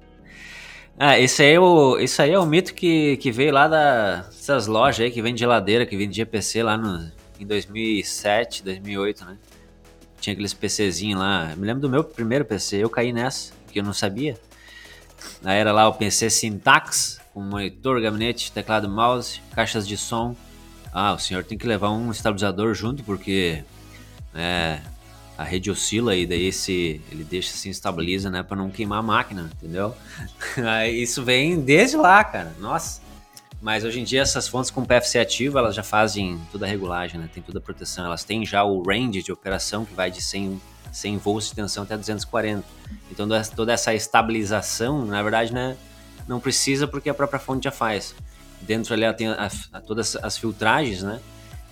[0.99, 4.67] Ah, esse aí é o, isso aí é o mito que, que veio lá dessas
[4.67, 9.37] lojas aí que vende geladeira, que vendia PC lá no, em 2007, 2008, né?
[10.19, 11.55] Tinha aqueles PCzinhos lá.
[11.55, 14.39] me lembro do meu primeiro PC, eu caí nessa, que eu não sabia.
[15.45, 20.35] Aí era lá o PC Syntax, com monitor, gabinete, teclado, mouse, caixas de som.
[20.93, 23.63] Ah, o senhor tem que levar um estabilizador junto, porque
[24.35, 24.81] é,
[25.37, 29.03] a rede oscila e daí esse, ele deixa assim, estabiliza, né, para não queimar a
[29.03, 29.95] máquina, entendeu?
[30.91, 32.55] Isso vem desde lá, cara.
[32.59, 33.03] Nossa.
[33.61, 37.21] Mas hoje em dia essas fontes com PFC ativo, elas já fazem toda a regulagem,
[37.21, 37.29] né?
[37.33, 38.05] Tem toda a proteção.
[38.05, 40.61] Elas têm já o range de operação que vai de 100,
[40.93, 42.65] 100 volts de tensão até 240.
[43.11, 45.77] Então toda essa estabilização, na verdade, né,
[46.29, 48.15] não precisa porque a própria fonte já faz.
[48.61, 51.21] Dentro ali ela tem a, a, todas as filtragens, né?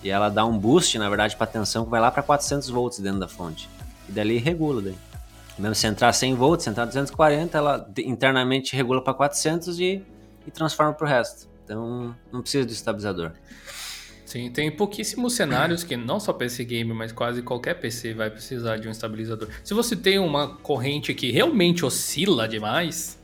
[0.04, 2.68] E ela dá um boost, na verdade, para a tensão que vai lá para 400
[2.68, 3.68] volts dentro da fonte.
[4.06, 4.94] E dali regula daí.
[5.58, 10.04] Mesmo se entrar 100 volts, se entrar 240, ela internamente regula para 400 e,
[10.46, 11.48] e transforma para o resto.
[11.64, 13.32] Então não precisa do estabilizador.
[14.26, 18.76] Sim, tem pouquíssimos cenários que não só PC game, mas quase qualquer PC vai precisar
[18.78, 19.48] de um estabilizador.
[19.62, 23.18] Se você tem uma corrente que realmente oscila demais,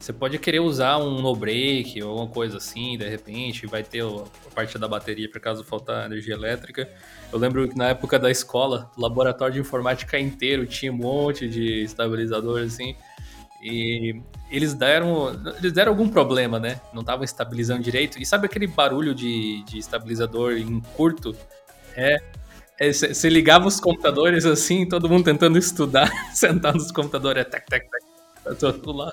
[0.00, 4.02] você pode querer usar um no break ou alguma coisa assim, de repente, vai ter
[4.02, 6.88] a parte da bateria para caso faltar energia elétrica.
[7.30, 11.46] Eu lembro que na época da escola, o laboratório de informática inteiro tinha um monte
[11.46, 12.96] de estabilizadores assim.
[13.62, 14.18] E
[14.50, 16.80] eles deram, eles deram algum problema, né?
[16.94, 18.18] Não estavam estabilizando direito.
[18.18, 21.36] E sabe aquele barulho de, de estabilizador em curto?
[21.94, 22.16] É.
[22.90, 27.66] Você é, ligava os computadores assim, todo mundo tentando estudar, sentado nos computadores, é tec,
[27.66, 28.02] tec, tec,
[28.42, 29.12] tá todo lá.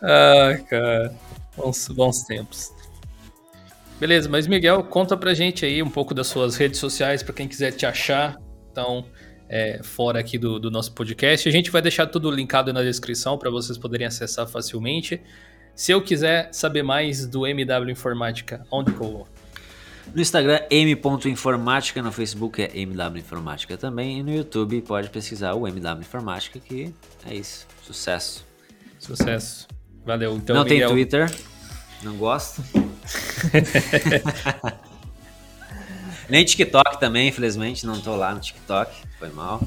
[0.00, 1.14] Ai, cara.
[1.56, 2.72] Bons, bons tempos.
[4.00, 7.46] Beleza, mas Miguel, conta pra gente aí um pouco das suas redes sociais para quem
[7.46, 8.36] quiser te achar.
[8.70, 9.04] Então,
[9.48, 11.48] é, fora aqui do, do, nosso podcast.
[11.48, 15.20] A gente vai deixar tudo linkado na descrição para vocês poderem acessar facilmente.
[15.74, 19.28] Se eu quiser saber mais do MW Informática, onde que eu vou?
[20.14, 25.68] No Instagram, m.informática, no Facebook é MW Informática também, e no YouTube pode pesquisar o
[25.68, 26.92] MW Informática, que
[27.24, 27.66] é isso.
[27.84, 28.51] Sucesso.
[29.02, 29.66] Sucesso.
[30.06, 30.36] Valeu.
[30.36, 30.88] Então, não Miguel...
[30.88, 31.34] tem Twitter,
[32.02, 32.62] não gosto.
[36.28, 39.60] Nem TikTok também, infelizmente, não tô lá no TikTok, foi mal.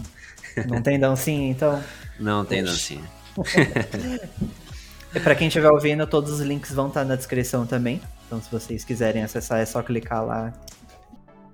[0.67, 1.83] Não tem dancinha, então?
[2.17, 3.03] Não tem dancinha.
[5.13, 8.01] e pra quem estiver ouvindo, todos os links vão estar na descrição também.
[8.25, 10.53] Então, se vocês quiserem acessar, é só clicar lá.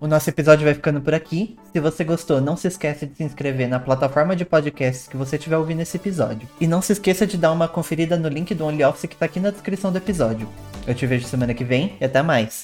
[0.02, 1.56] O nosso episódio vai ficando por aqui.
[1.72, 5.36] Se você gostou, não se esqueça de se inscrever na plataforma de podcasts que você
[5.36, 6.49] estiver ouvindo esse episódio.
[6.60, 9.39] E não se esqueça de dar uma conferida no link do OnlyOffice que está aqui
[9.39, 10.49] na descrição do episódio.
[10.88, 12.60] Eu te vejo semana que vem e até mais.